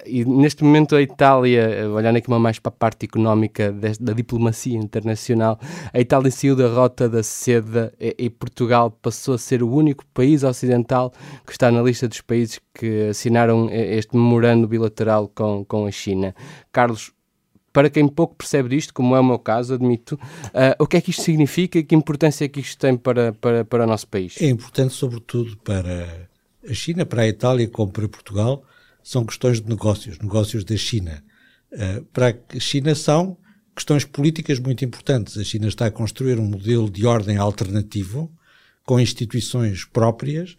e 0.06 0.26
neste 0.26 0.64
momento 0.64 0.96
a 0.96 1.02
Itália, 1.02 1.90
olhando 1.90 2.18
aqui 2.18 2.30
mais 2.30 2.60
para 2.60 2.70
a 2.70 2.76
parte 2.76 3.06
económica 3.06 3.72
da 4.00 4.14
diplomacia 4.14 4.78
internacional, 4.78 5.60
a 5.92 6.00
Itália 6.00 6.32
saiu 6.32 6.56
da 6.56 6.68
rota 6.68 7.08
da 7.08 7.24
seda 7.24 7.94
e, 8.00 8.16
e, 8.18 8.30
Portugal 8.30 8.92
passou 8.92 9.36
a 9.36 9.38
ser 9.38 9.64
o 9.64 9.70
único 9.70 10.06
país 10.14 10.44
ocidental 10.44 11.14
que 11.46 11.52
está 11.52 11.72
na 11.72 11.82
lista 11.82 12.08
dos 12.08 12.22
países 12.22 12.60
que 12.74 13.10
assinaram 13.10 13.70
este 13.72 14.16
memorando 14.16 14.68
bilateral 14.68 15.32
com, 15.34 15.64
com 15.66 15.86
a 15.86 15.92
China. 15.92 16.36
Carlos, 16.72 17.12
para 17.74 17.90
quem 17.90 18.08
pouco 18.08 18.36
percebe 18.36 18.70
disto, 18.70 18.94
como 18.94 19.16
é 19.16 19.20
o 19.20 19.24
meu 19.24 19.40
caso, 19.40 19.74
admito, 19.74 20.14
uh, 20.14 20.76
o 20.78 20.86
que 20.86 20.98
é 20.98 21.02
que 21.02 21.10
isto 21.10 21.24
significa 21.24 21.80
e 21.80 21.84
que 21.84 21.96
importância 21.96 22.46
é 22.46 22.48
que 22.48 22.60
isto 22.60 22.80
tem 22.80 22.96
para, 22.96 23.34
para, 23.34 23.66
para 23.66 23.84
o 23.84 23.88
nosso 23.88 24.08
país? 24.08 24.40
É 24.40 24.48
importante, 24.48 24.94
sobretudo, 24.94 25.58
para 25.58 26.30
a 26.70 26.74
China, 26.74 27.06
para 27.06 27.24
a 27.24 27.28
Itália, 27.28 27.68
como 27.68 27.92
para 27.92 28.08
Portugal, 28.08 28.64
são 29.04 29.26
questões 29.26 29.60
de 29.60 29.70
negócios, 29.70 30.18
negócios 30.18 30.64
da 30.64 30.78
China. 30.78 31.24
Uh, 31.72 32.04
para 32.06 32.30
a 32.56 32.60
China 32.60 32.96
são 32.96 33.38
questões 33.76 34.06
políticas 34.06 34.60
muito 34.60 34.86
importantes. 34.86 35.38
A 35.38 35.44
China 35.44 35.68
está 35.68 35.88
a 35.88 35.92
construir 35.92 36.40
um 36.40 36.46
modelo 36.46 36.90
de 36.90 37.06
ordem 37.06 37.38
alternativo, 37.38 38.32
com 38.86 39.00
instituições 39.00 39.84
próprias, 39.84 40.56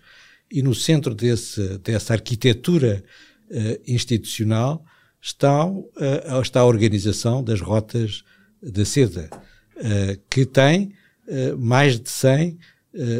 e 0.51 0.63
no 0.63 0.75
centro 0.75 1.15
desse, 1.15 1.79
dessa 1.79 2.13
arquitetura 2.13 3.03
uh, 3.51 3.83
institucional 3.87 4.85
está, 5.21 5.65
uh, 5.67 6.41
está 6.43 6.61
a 6.61 6.67
organização 6.67 7.43
das 7.43 7.61
rotas 7.61 8.23
da 8.63 8.85
seda, 8.85 9.29
que 10.31 10.47
tem 10.47 10.95
mais 11.59 12.01
de 12.01 12.09
100 12.09 12.59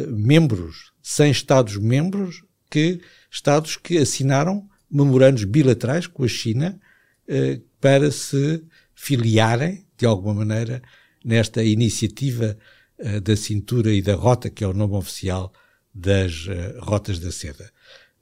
membros, 0.09 0.91
100 1.03 1.31
Estados-membros, 1.31 2.41
que 2.67 2.99
Estados 3.29 3.77
que 3.77 3.97
assinaram 3.97 4.67
memorandos 4.95 5.43
bilaterais 5.43 6.07
com 6.07 6.23
a 6.23 6.27
China 6.27 6.79
eh, 7.27 7.59
para 7.81 8.09
se 8.11 8.63
filiarem, 8.93 9.85
de 9.97 10.05
alguma 10.05 10.33
maneira, 10.33 10.81
nesta 11.23 11.61
iniciativa 11.63 12.57
eh, 12.97 13.19
da 13.19 13.35
cintura 13.35 13.91
e 13.91 14.01
da 14.01 14.15
rota, 14.15 14.49
que 14.49 14.63
é 14.63 14.67
o 14.67 14.73
nome 14.73 14.95
oficial 14.95 15.51
das 15.93 16.47
eh, 16.47 16.77
rotas 16.79 17.19
da 17.19 17.31
seda. 17.31 17.69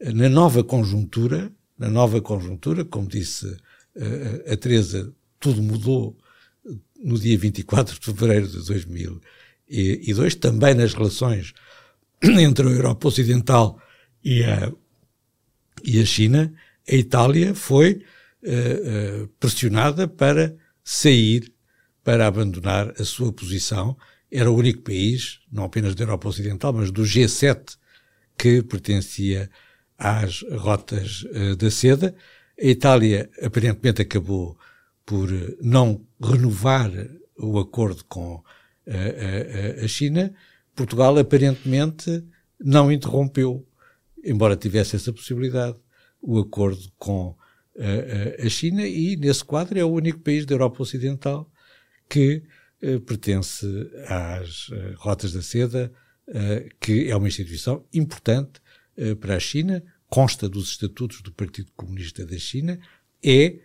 Na 0.01 0.27
nova 0.27 0.63
conjuntura, 0.63 1.51
na 1.77 1.89
nova 1.89 2.19
conjuntura, 2.21 2.83
como 2.83 3.07
disse 3.07 3.55
a 4.51 4.57
Teresa, 4.57 5.13
tudo 5.39 5.61
mudou 5.61 6.17
no 7.01 7.17
dia 7.17 7.37
24 7.37 7.99
de 7.99 8.05
fevereiro 8.05 8.47
de 8.47 8.65
2002, 8.65 10.35
também 10.35 10.73
nas 10.73 10.93
relações 10.93 11.53
entre 12.23 12.67
a 12.67 12.71
Europa 12.71 13.07
Ocidental 13.07 13.79
e 14.23 14.43
a 14.43 14.73
e 15.83 15.99
a 15.99 16.05
China, 16.05 16.53
a 16.89 16.95
Itália 16.95 17.53
foi 17.53 18.01
uh, 18.43 19.23
uh, 19.23 19.27
pressionada 19.39 20.07
para 20.07 20.55
sair, 20.83 21.51
para 22.03 22.25
abandonar 22.25 22.93
a 22.99 23.03
sua 23.03 23.31
posição. 23.33 23.97
Era 24.31 24.49
o 24.49 24.55
único 24.55 24.81
país, 24.81 25.39
não 25.51 25.65
apenas 25.65 25.93
da 25.93 26.03
Europa 26.03 26.29
Ocidental, 26.29 26.73
mas 26.73 26.89
do 26.89 27.03
G7, 27.03 27.77
que 28.37 28.63
pertencia 28.63 29.49
às 29.97 30.43
rotas 30.57 31.23
uh, 31.23 31.55
da 31.55 31.69
seda. 31.69 32.15
A 32.59 32.65
Itália 32.65 33.29
aparentemente 33.41 34.01
acabou 34.01 34.57
por 35.05 35.29
não 35.61 36.05
renovar 36.21 36.89
o 37.37 37.59
acordo 37.59 38.05
com 38.05 38.41
a, 39.81 39.87
China, 39.87 40.33
Portugal 40.75 41.17
aparentemente 41.17 42.23
não 42.59 42.91
interrompeu, 42.91 43.67
embora 44.23 44.55
tivesse 44.55 44.95
essa 44.95 45.11
possibilidade, 45.11 45.77
o 46.21 46.39
acordo 46.39 46.91
com 46.97 47.35
a, 48.43 48.49
China 48.49 48.85
e, 48.87 49.15
nesse 49.15 49.43
quadro, 49.43 49.77
é 49.77 49.83
o 49.83 49.91
único 49.91 50.19
país 50.19 50.45
da 50.45 50.53
Europa 50.53 50.83
Ocidental 50.83 51.51
que 52.07 52.43
uh, 52.81 52.99
pertence 53.01 53.65
às 54.07 54.69
uh, 54.69 54.93
Rotas 54.97 55.33
da 55.33 55.41
Seda, 55.41 55.91
uh, 56.27 56.69
que 56.79 57.09
é 57.09 57.15
uma 57.15 57.27
instituição 57.27 57.85
importante 57.93 58.61
para 59.19 59.35
a 59.35 59.39
China, 59.39 59.83
consta 60.07 60.47
dos 60.47 60.69
estatutos 60.69 61.23
do 61.23 61.31
Partido 61.31 61.71
Comunista 61.75 62.23
da 62.23 62.37
China, 62.37 62.79
é 63.25 63.57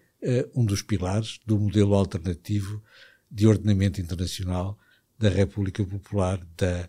um 0.55 0.65
dos 0.65 0.81
pilares 0.81 1.39
do 1.45 1.59
modelo 1.59 1.95
alternativo 1.95 2.83
de 3.31 3.47
ordenamento 3.47 4.01
internacional 4.01 4.79
da 5.19 5.29
República 5.29 5.85
Popular 5.85 6.41
da, 6.57 6.89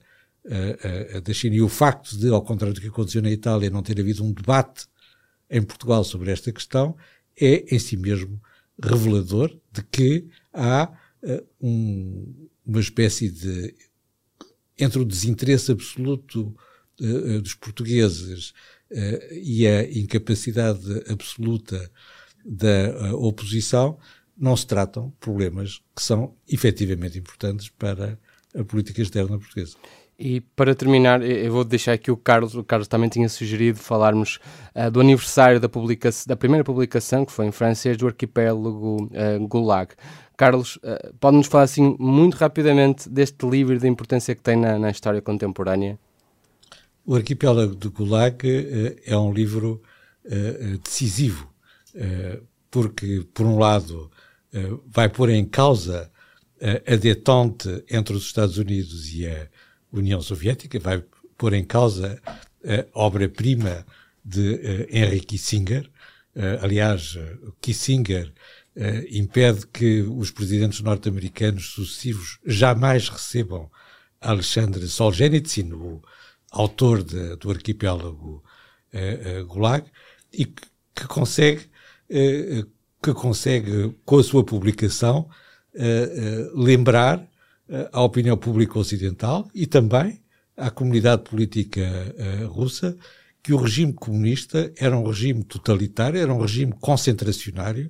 da 1.23 1.33
China. 1.33 1.55
E 1.55 1.61
o 1.61 1.69
facto 1.69 2.17
de, 2.17 2.29
ao 2.29 2.41
contrário 2.41 2.73
do 2.73 2.81
que 2.81 2.87
aconteceu 2.87 3.21
na 3.21 3.29
Itália, 3.29 3.69
não 3.69 3.83
ter 3.83 3.99
havido 3.99 4.23
um 4.23 4.31
debate 4.31 4.87
em 5.49 5.61
Portugal 5.61 6.03
sobre 6.03 6.31
esta 6.31 6.51
questão 6.51 6.95
é 7.39 7.73
em 7.73 7.79
si 7.79 7.97
mesmo 7.97 8.41
revelador 8.81 9.57
de 9.71 9.83
que 9.83 10.27
há 10.53 10.91
uh, 11.23 11.47
um, 11.61 12.49
uma 12.65 12.79
espécie 12.79 13.29
de 13.29 13.73
entre 14.77 14.99
o 14.99 15.05
desinteresse 15.05 15.71
absoluto 15.71 16.55
uh, 17.01 17.41
dos 17.41 17.53
portugueses 17.53 18.49
uh, 18.91 19.33
e 19.33 19.67
a 19.67 19.83
incapacidade 19.91 21.03
absoluta 21.09 21.91
da 22.45 23.13
oposição, 23.15 23.99
não 24.37 24.55
se 24.55 24.65
tratam 24.65 25.11
problemas 25.19 25.81
que 25.93 26.01
são 26.01 26.33
efetivamente 26.47 27.19
importantes 27.19 27.67
para 27.67 28.17
a 28.55 28.63
política 28.63 29.01
externa 29.01 29.37
portuguesa. 29.37 29.75
E 30.19 30.41
para 30.41 30.75
terminar, 30.75 31.21
eu 31.21 31.49
vou 31.49 31.63
deixar 31.63 31.93
aqui 31.93 32.11
o 32.11 32.17
Carlos. 32.17 32.53
O 32.53 32.61
Carlos 32.61 32.89
também 32.89 33.07
tinha 33.07 33.29
sugerido 33.29 33.79
falarmos 33.79 34.37
uh, 34.75 34.91
do 34.91 34.99
aniversário 34.99 35.61
da, 35.61 35.69
publicação, 35.69 36.25
da 36.27 36.35
primeira 36.35 36.61
publicação, 36.61 37.25
que 37.25 37.31
foi 37.31 37.45
em 37.45 37.53
francês, 37.53 37.95
do 37.95 38.05
arquipélago 38.05 39.05
uh, 39.05 39.47
Gulag. 39.47 39.93
Carlos, 40.35 40.75
uh, 40.77 41.13
pode-nos 41.21 41.47
falar 41.47 41.63
assim 41.63 41.95
muito 41.97 42.35
rapidamente 42.35 43.07
deste 43.07 43.47
livro 43.47 43.73
e 43.75 43.79
da 43.79 43.87
importância 43.87 44.35
que 44.35 44.41
tem 44.41 44.57
na, 44.57 44.77
na 44.77 44.89
história 44.89 45.21
contemporânea? 45.21 45.97
O 47.05 47.15
arquipélago 47.15 47.73
do 47.73 47.89
Gulag 47.89 48.37
é 49.05 49.17
um 49.17 49.33
livro 49.33 49.81
decisivo, 50.83 51.51
porque, 52.69 53.25
por 53.33 53.47
um 53.47 53.57
lado, 53.57 54.11
vai 54.85 55.09
pôr 55.09 55.29
em 55.31 55.43
causa 55.43 56.11
a 56.61 56.95
detente 56.95 57.83
entre 57.89 58.15
os 58.15 58.25
Estados 58.25 58.59
Unidos 58.59 59.11
e 59.11 59.25
a 59.25 59.47
União 59.91 60.21
Soviética, 60.21 60.79
vai 60.79 61.03
pôr 61.37 61.53
em 61.53 61.63
causa 61.63 62.21
a 62.63 62.99
obra-prima 62.99 63.85
de 64.23 64.53
uh, 64.53 64.87
Henry 64.89 65.21
Kissinger. 65.21 65.89
Uh, 66.35 66.63
aliás, 66.63 67.15
uh, 67.15 67.53
Kissinger 67.61 68.33
impede 69.11 69.67
que 69.67 70.01
os 70.03 70.31
presidentes 70.31 70.79
norte-americanos 70.79 71.71
sucessivos 71.71 72.39
jamais 72.45 73.09
recebam 73.09 73.69
Alexandre 74.21 74.87
Solzhenitsyn, 74.87 75.73
o 75.73 76.01
autor 76.49 77.03
de, 77.03 77.35
do 77.35 77.51
arquipélago 77.51 78.41
Gulag, 79.47 79.85
e 80.31 80.45
que, 80.45 80.61
que 80.95 81.07
consegue, 81.07 81.69
que 82.07 83.13
consegue, 83.13 83.93
com 84.05 84.19
a 84.19 84.23
sua 84.23 84.45
publicação, 84.45 85.29
lembrar 86.53 87.28
à 87.91 88.01
opinião 88.01 88.37
pública 88.37 88.79
ocidental 88.79 89.49
e 89.53 89.67
também 89.67 90.21
à 90.57 90.69
comunidade 90.69 91.23
política 91.23 91.81
uh, 91.81 92.47
russa 92.47 92.97
que 93.41 93.53
o 93.53 93.57
regime 93.57 93.93
comunista 93.93 94.71
era 94.77 94.97
um 94.97 95.07
regime 95.07 95.43
totalitário, 95.43 96.19
era 96.19 96.33
um 96.33 96.41
regime 96.41 96.73
concentracionário, 96.73 97.89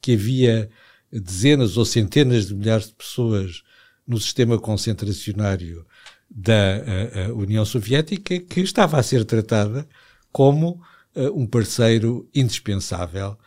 que 0.00 0.14
havia 0.14 0.70
dezenas 1.12 1.76
ou 1.76 1.84
centenas 1.84 2.46
de 2.46 2.54
milhares 2.54 2.86
de 2.86 2.94
pessoas 2.94 3.62
no 4.06 4.18
sistema 4.18 4.58
concentracionário 4.58 5.84
da 6.30 7.28
uh, 7.28 7.32
uh, 7.32 7.38
União 7.38 7.64
Soviética 7.64 8.38
que 8.40 8.60
estava 8.60 8.98
a 8.98 9.02
ser 9.02 9.24
tratada 9.24 9.86
como 10.32 10.80
um 11.34 11.46
parceiro 11.46 12.28
indispensável, 12.34 13.38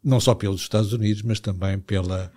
não 0.00 0.20
só 0.20 0.32
pelos 0.32 0.60
Estados 0.60 0.92
Unidos, 0.92 1.22
mas 1.22 1.40
também 1.40 1.76
pela 1.76 2.32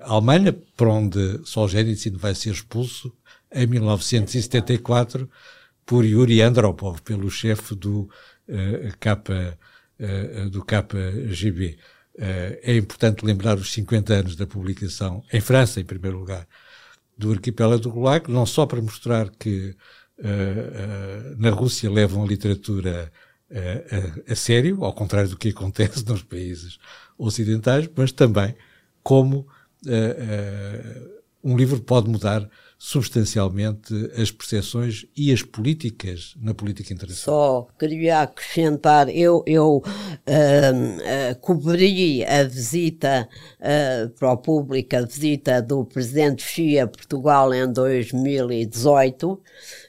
a 0.00 0.12
Alemanha, 0.12 0.52
para 0.76 0.88
onde 0.88 1.40
Solzhenitsyn 1.44 2.16
vai 2.16 2.34
ser 2.34 2.50
expulso 2.50 3.12
em 3.52 3.66
1974 3.66 5.28
por 5.84 6.04
Yuri 6.04 6.42
Andropov, 6.42 7.00
pelo 7.02 7.30
chefe 7.30 7.74
do, 7.74 8.08
uh, 8.48 8.88
uh, 10.00 10.50
do 10.50 10.64
KGB. 10.64 11.78
Uh, 12.16 12.58
é 12.62 12.76
importante 12.76 13.24
lembrar 13.24 13.56
os 13.56 13.72
50 13.72 14.14
anos 14.14 14.36
da 14.36 14.46
publicação, 14.46 15.22
em 15.32 15.40
França, 15.40 15.80
em 15.80 15.84
primeiro 15.84 16.18
lugar, 16.18 16.46
do 17.16 17.32
arquipélago 17.32 17.82
do 17.82 17.90
Gulag, 17.90 18.30
não 18.30 18.46
só 18.46 18.66
para 18.66 18.80
mostrar 18.80 19.30
que 19.30 19.76
na 21.38 21.50
Rússia 21.50 21.90
levam 21.90 22.22
a 22.22 22.26
literatura 22.26 23.12
a, 24.28 24.34
sério, 24.36 24.84
ao 24.84 24.92
contrário 24.92 25.28
do 25.28 25.36
que 25.36 25.48
acontece 25.48 26.06
nos 26.06 26.22
países 26.22 26.78
ocidentais, 27.18 27.88
mas 27.96 28.12
também 28.12 28.54
como 29.02 29.38
uh, 29.38 29.46
um 31.42 31.56
livro 31.56 31.80
pode 31.80 32.08
mudar 32.08 32.48
substancialmente 32.78 33.94
as 34.20 34.30
percepções 34.30 35.06
e 35.16 35.32
as 35.32 35.42
políticas 35.42 36.34
na 36.38 36.52
política 36.52 36.92
internacional. 36.92 37.68
Só 37.70 37.78
queria 37.78 38.20
acrescentar, 38.20 39.08
eu, 39.08 39.42
eu 39.46 39.76
uh, 39.76 39.82
uh, 39.82 41.38
cobri 41.40 42.24
a 42.24 42.44
visita 42.44 43.26
uh, 43.58 44.10
para 44.10 44.32
o 44.32 44.36
público, 44.36 44.96
a 44.96 45.00
visita 45.02 45.62
do 45.62 45.84
presidente 45.84 46.42
Xi 46.42 46.78
a 46.78 46.86
Portugal 46.86 47.54
em 47.54 47.72
2018, 47.72 49.40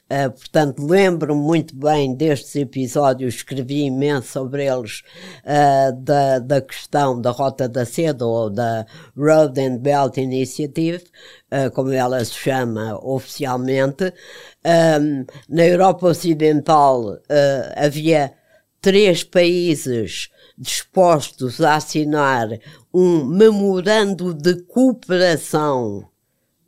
Uh, 0.08 0.30
portanto, 0.30 0.86
lembro-me 0.86 1.40
muito 1.40 1.74
bem 1.74 2.14
destes 2.14 2.54
episódios, 2.54 3.34
escrevi 3.34 3.86
imenso 3.86 4.28
sobre 4.28 4.64
eles, 4.64 5.02
uh, 5.42 5.92
da, 6.00 6.38
da 6.38 6.60
questão 6.60 7.20
da 7.20 7.32
Rota 7.32 7.68
da 7.68 7.84
Seda 7.84 8.24
ou 8.24 8.48
da 8.48 8.86
Road 9.16 9.60
and 9.60 9.78
Belt 9.78 10.16
Initiative, 10.16 11.02
uh, 11.50 11.72
como 11.72 11.90
ela 11.90 12.24
se 12.24 12.34
chama 12.34 12.96
oficialmente. 13.04 14.12
Um, 14.64 15.26
na 15.48 15.66
Europa 15.66 16.06
Ocidental 16.06 17.18
havia 17.76 18.32
três 18.80 19.24
países 19.24 20.28
dispostos 20.56 21.60
a 21.60 21.74
assinar 21.74 22.48
um 22.94 23.24
memorando 23.24 24.32
de 24.32 24.62
cooperação 24.62 26.08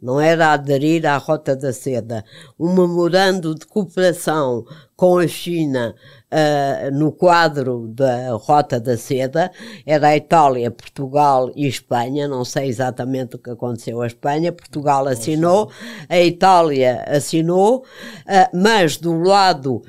não 0.00 0.20
era 0.20 0.52
aderir 0.52 1.04
à 1.06 1.16
Rota 1.16 1.56
da 1.56 1.72
Seda, 1.72 2.24
um 2.58 2.72
memorando 2.72 3.54
de 3.54 3.66
cooperação 3.66 4.64
com 4.96 5.18
a 5.18 5.28
China 5.28 5.94
uh, 6.32 6.90
no 6.92 7.12
quadro 7.12 7.88
da 7.88 8.32
Rota 8.32 8.80
da 8.80 8.96
Seda, 8.96 9.50
era 9.86 10.08
a 10.08 10.16
Itália, 10.16 10.70
Portugal 10.70 11.50
e 11.54 11.66
Espanha, 11.66 12.26
não 12.26 12.44
sei 12.44 12.68
exatamente 12.68 13.36
o 13.36 13.38
que 13.38 13.50
aconteceu 13.50 14.02
à 14.02 14.06
Espanha, 14.06 14.52
Portugal 14.52 15.06
assinou, 15.06 15.70
a 16.08 16.18
Itália 16.18 17.04
assinou, 17.06 17.78
uh, 17.78 18.56
mas 18.56 18.96
do 18.96 19.20
lado 19.20 19.82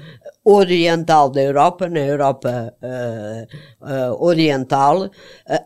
oriental 0.52 1.30
da 1.30 1.42
Europa, 1.42 1.88
na 1.88 2.00
Europa 2.00 2.74
uh, 2.82 3.86
uh, 3.86 4.24
oriental, 4.24 5.06
uh, 5.06 5.10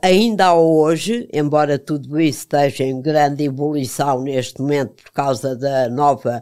ainda 0.02 0.54
hoje, 0.54 1.30
embora 1.32 1.80
tudo 1.80 2.20
isso 2.20 2.40
esteja 2.40 2.84
em 2.84 3.02
grande 3.02 3.46
ebulição 3.46 4.22
neste 4.22 4.62
momento 4.62 5.02
por 5.02 5.12
causa 5.14 5.56
da 5.56 5.88
nova 5.90 6.42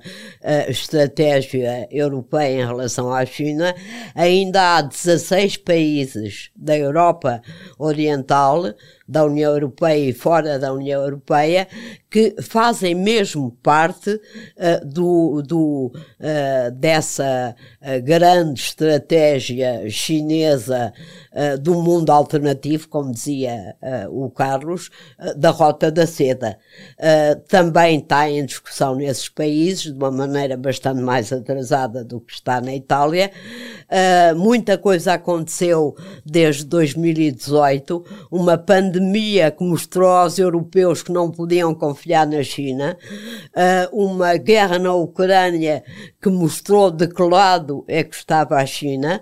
estratégia 0.67 1.87
europeia 1.91 2.63
em 2.63 2.65
relação 2.65 3.13
à 3.13 3.23
China, 3.25 3.75
ainda 4.15 4.77
há 4.77 4.81
16 4.81 5.57
países 5.57 6.49
da 6.55 6.75
Europa 6.75 7.41
Oriental 7.77 8.73
da 9.11 9.25
União 9.25 9.51
Europeia 9.51 10.09
e 10.09 10.13
fora 10.13 10.57
da 10.57 10.71
União 10.71 11.03
Europeia 11.03 11.67
que 12.11 12.35
fazem 12.41 12.93
mesmo 12.93 13.57
parte 13.63 14.11
uh, 14.11 14.85
do, 14.85 15.41
do 15.41 15.93
uh, 15.95 16.71
dessa 16.75 17.55
uh, 17.81 18.03
grande 18.03 18.59
estratégia 18.59 19.89
chinesa 19.89 20.91
do 21.61 21.75
mundo 21.75 22.09
alternativo, 22.09 22.89
como 22.89 23.13
dizia 23.13 23.73
o 24.09 24.29
Carlos, 24.29 24.89
da 25.37 25.49
Rota 25.49 25.89
da 25.89 26.05
Seda. 26.05 26.57
também 27.47 27.99
está 27.99 28.29
em 28.29 28.45
discussão 28.45 28.95
nesses 28.95 29.29
países, 29.29 29.83
de 29.83 29.93
uma 29.93 30.11
maneira 30.11 30.57
bastante 30.57 31.01
mais 31.01 31.31
atrasada 31.31 32.03
do 32.03 32.19
que 32.19 32.33
está 32.33 32.59
na 32.59 32.75
Itália. 32.75 33.31
muita 34.35 34.77
coisa 34.77 35.13
aconteceu 35.13 35.95
desde 36.25 36.65
2018, 36.65 38.03
uma 38.29 38.57
pandemia 38.57 39.00
pandemia 39.01 39.49
que 39.49 39.63
mostrou 39.63 40.09
aos 40.09 40.37
europeus 40.37 41.01
que 41.01 41.11
não 41.11 41.31
podiam 41.31 41.73
confiar 41.73 42.27
na 42.27 42.43
China, 42.43 42.95
uh, 43.55 43.95
uma 43.95 44.37
guerra 44.37 44.77
na 44.77 44.93
Ucrânia 44.93 45.83
que 46.21 46.29
mostrou 46.29 46.91
de 46.91 47.07
que 47.07 47.23
lado 47.23 47.83
é 47.87 48.03
que 48.03 48.15
estava 48.15 48.57
a 48.57 48.65
China. 48.65 49.21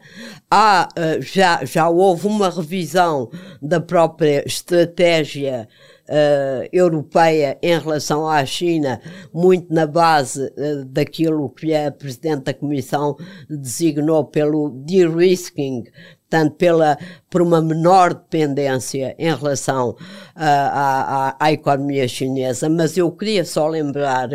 Há, 0.51 0.89
uh, 0.91 1.21
já, 1.21 1.63
já 1.63 1.87
houve 1.89 2.27
uma 2.27 2.49
revisão 2.49 3.29
da 3.61 3.79
própria 3.79 4.45
estratégia 4.45 5.67
uh, 6.09 6.67
europeia 6.73 7.57
em 7.61 7.79
relação 7.79 8.27
à 8.27 8.43
China, 8.45 8.99
muito 9.33 9.73
na 9.73 9.85
base 9.85 10.43
uh, 10.43 10.85
daquilo 10.85 11.49
que 11.49 11.73
a 11.73 11.91
Presidente 11.91 12.45
da 12.45 12.53
Comissão 12.53 13.15
designou 13.49 14.25
pelo 14.25 14.71
de-risking, 14.85 15.83
portanto, 16.29 16.55
pela, 16.55 16.97
por 17.29 17.41
uma 17.41 17.59
menor 17.61 18.13
dependência 18.13 19.15
em 19.17 19.33
relação 19.33 19.89
uh, 19.89 19.97
à, 20.35 21.29
à, 21.29 21.35
à 21.39 21.51
economia 21.51 22.07
chinesa. 22.07 22.69
Mas 22.69 22.95
eu 22.95 23.11
queria 23.11 23.43
só 23.43 23.67
lembrar 23.67 24.29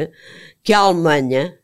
que 0.62 0.72
a 0.72 0.80
Alemanha 0.80 1.56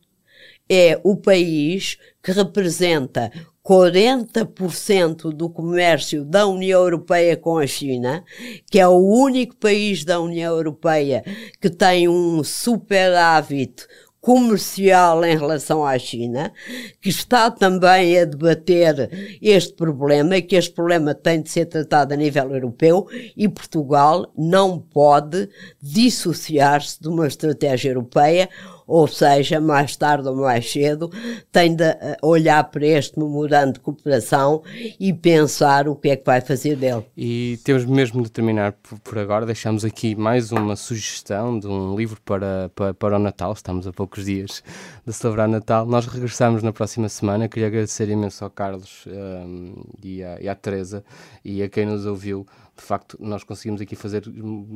é 0.68 1.00
o 1.02 1.16
país 1.16 1.98
que 2.22 2.30
representa 2.30 3.32
40% 3.66 5.32
do 5.32 5.50
comércio 5.50 6.24
da 6.24 6.46
União 6.46 6.80
Europeia 6.80 7.36
com 7.36 7.58
a 7.58 7.66
China, 7.66 8.24
que 8.70 8.78
é 8.78 8.86
o 8.86 8.98
único 8.98 9.56
país 9.56 10.04
da 10.04 10.20
União 10.20 10.54
Europeia 10.54 11.24
que 11.60 11.68
tem 11.68 12.08
um 12.08 12.42
superávit 12.44 13.86
comercial 14.20 15.24
em 15.24 15.36
relação 15.36 15.84
à 15.84 15.98
China, 15.98 16.52
que 17.00 17.08
está 17.08 17.50
também 17.50 18.18
a 18.18 18.24
debater 18.24 19.38
este 19.40 19.72
problema 19.72 20.36
e 20.36 20.42
que 20.42 20.56
este 20.56 20.72
problema 20.74 21.14
tem 21.14 21.40
de 21.40 21.48
ser 21.48 21.66
tratado 21.66 22.12
a 22.12 22.16
nível 22.16 22.52
europeu 22.52 23.06
e 23.36 23.48
Portugal 23.48 24.30
não 24.36 24.78
pode 24.78 25.48
dissociar-se 25.80 27.00
de 27.00 27.08
uma 27.08 27.26
estratégia 27.26 27.90
europeia 27.90 28.48
ou 28.90 29.06
seja, 29.06 29.60
mais 29.60 29.94
tarde 29.94 30.28
ou 30.28 30.34
mais 30.34 30.70
cedo, 30.70 31.10
tem 31.52 31.76
de 31.76 31.84
eh, 31.84 32.16
olhar 32.20 32.64
para 32.64 32.84
este 32.84 33.16
memorando 33.16 33.74
de 33.74 33.80
cooperação 33.80 34.64
e 34.98 35.12
pensar 35.12 35.86
o 35.86 35.94
que 35.94 36.10
é 36.10 36.16
que 36.16 36.26
vai 36.26 36.40
fazer 36.40 36.74
dele. 36.74 37.04
E 37.16 37.60
temos 37.62 37.84
mesmo 37.84 38.20
de 38.20 38.30
terminar 38.32 38.72
por, 39.04 39.16
agora, 39.16 39.46
deixamos 39.46 39.84
aqui 39.84 40.16
mais 40.16 40.50
uma 40.50 40.74
sugestão 40.74 41.56
de 41.56 41.68
um 41.68 41.94
livro 41.94 42.20
para, 42.24 42.68
para, 42.74 42.92
para 42.92 43.16
o 43.16 43.18
Natal, 43.20 43.52
estamos 43.52 43.86
a 43.86 43.92
poucos 43.92 44.24
dias 44.24 44.60
de 45.06 45.12
celebrar 45.12 45.46
Natal. 45.46 45.86
Nós 45.86 46.06
regressamos 46.06 46.60
na 46.60 46.72
próxima 46.72 47.08
semana, 47.08 47.48
queria 47.48 47.68
agradecer 47.68 48.08
imenso 48.08 48.42
ao 48.42 48.50
Carlos 48.50 49.04
um, 49.06 49.12
ehm, 49.12 49.74
e, 50.02 50.24
à, 50.24 50.40
e 50.40 50.48
à 50.48 50.54
Teresa 50.56 51.04
e 51.44 51.62
a 51.62 51.68
quem 51.68 51.86
nos 51.86 52.06
ouviu 52.06 52.44
de 52.80 52.86
facto, 52.86 53.16
nós 53.20 53.44
conseguimos 53.44 53.80
aqui 53.80 53.94
fazer, 53.94 54.24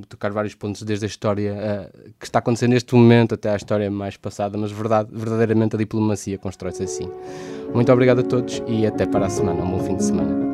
tocar 0.08 0.30
vários 0.30 0.54
pontos 0.54 0.82
desde 0.82 1.06
a 1.06 1.08
história 1.08 1.54
uh, 1.54 2.12
que 2.20 2.26
está 2.26 2.38
acontecendo 2.38 2.72
neste 2.72 2.94
momento 2.94 3.34
até 3.34 3.50
à 3.50 3.56
história 3.56 3.90
mais 3.90 4.16
passada, 4.16 4.58
mas 4.58 4.70
verdade, 4.70 5.08
verdadeiramente 5.12 5.74
a 5.74 5.78
diplomacia 5.78 6.38
constrói-se 6.38 6.82
assim. 6.82 7.10
Muito 7.74 7.90
obrigado 7.90 8.20
a 8.20 8.22
todos 8.22 8.62
e 8.68 8.86
até 8.86 9.06
para 9.06 9.26
a 9.26 9.30
semana. 9.30 9.62
Um 9.62 9.70
bom 9.70 9.80
fim 9.82 9.96
de 9.96 10.04
semana. 10.04 10.44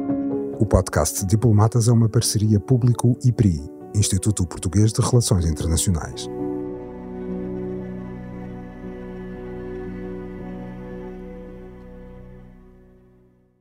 O 0.58 0.64
podcast 0.64 1.26
Diplomatas 1.26 1.88
é 1.88 1.92
uma 1.92 2.08
parceria 2.08 2.60
público-IPRI, 2.60 3.60
Instituto 3.94 4.46
Português 4.46 4.92
de 4.92 5.00
Relações 5.00 5.44
Internacionais. 5.44 6.39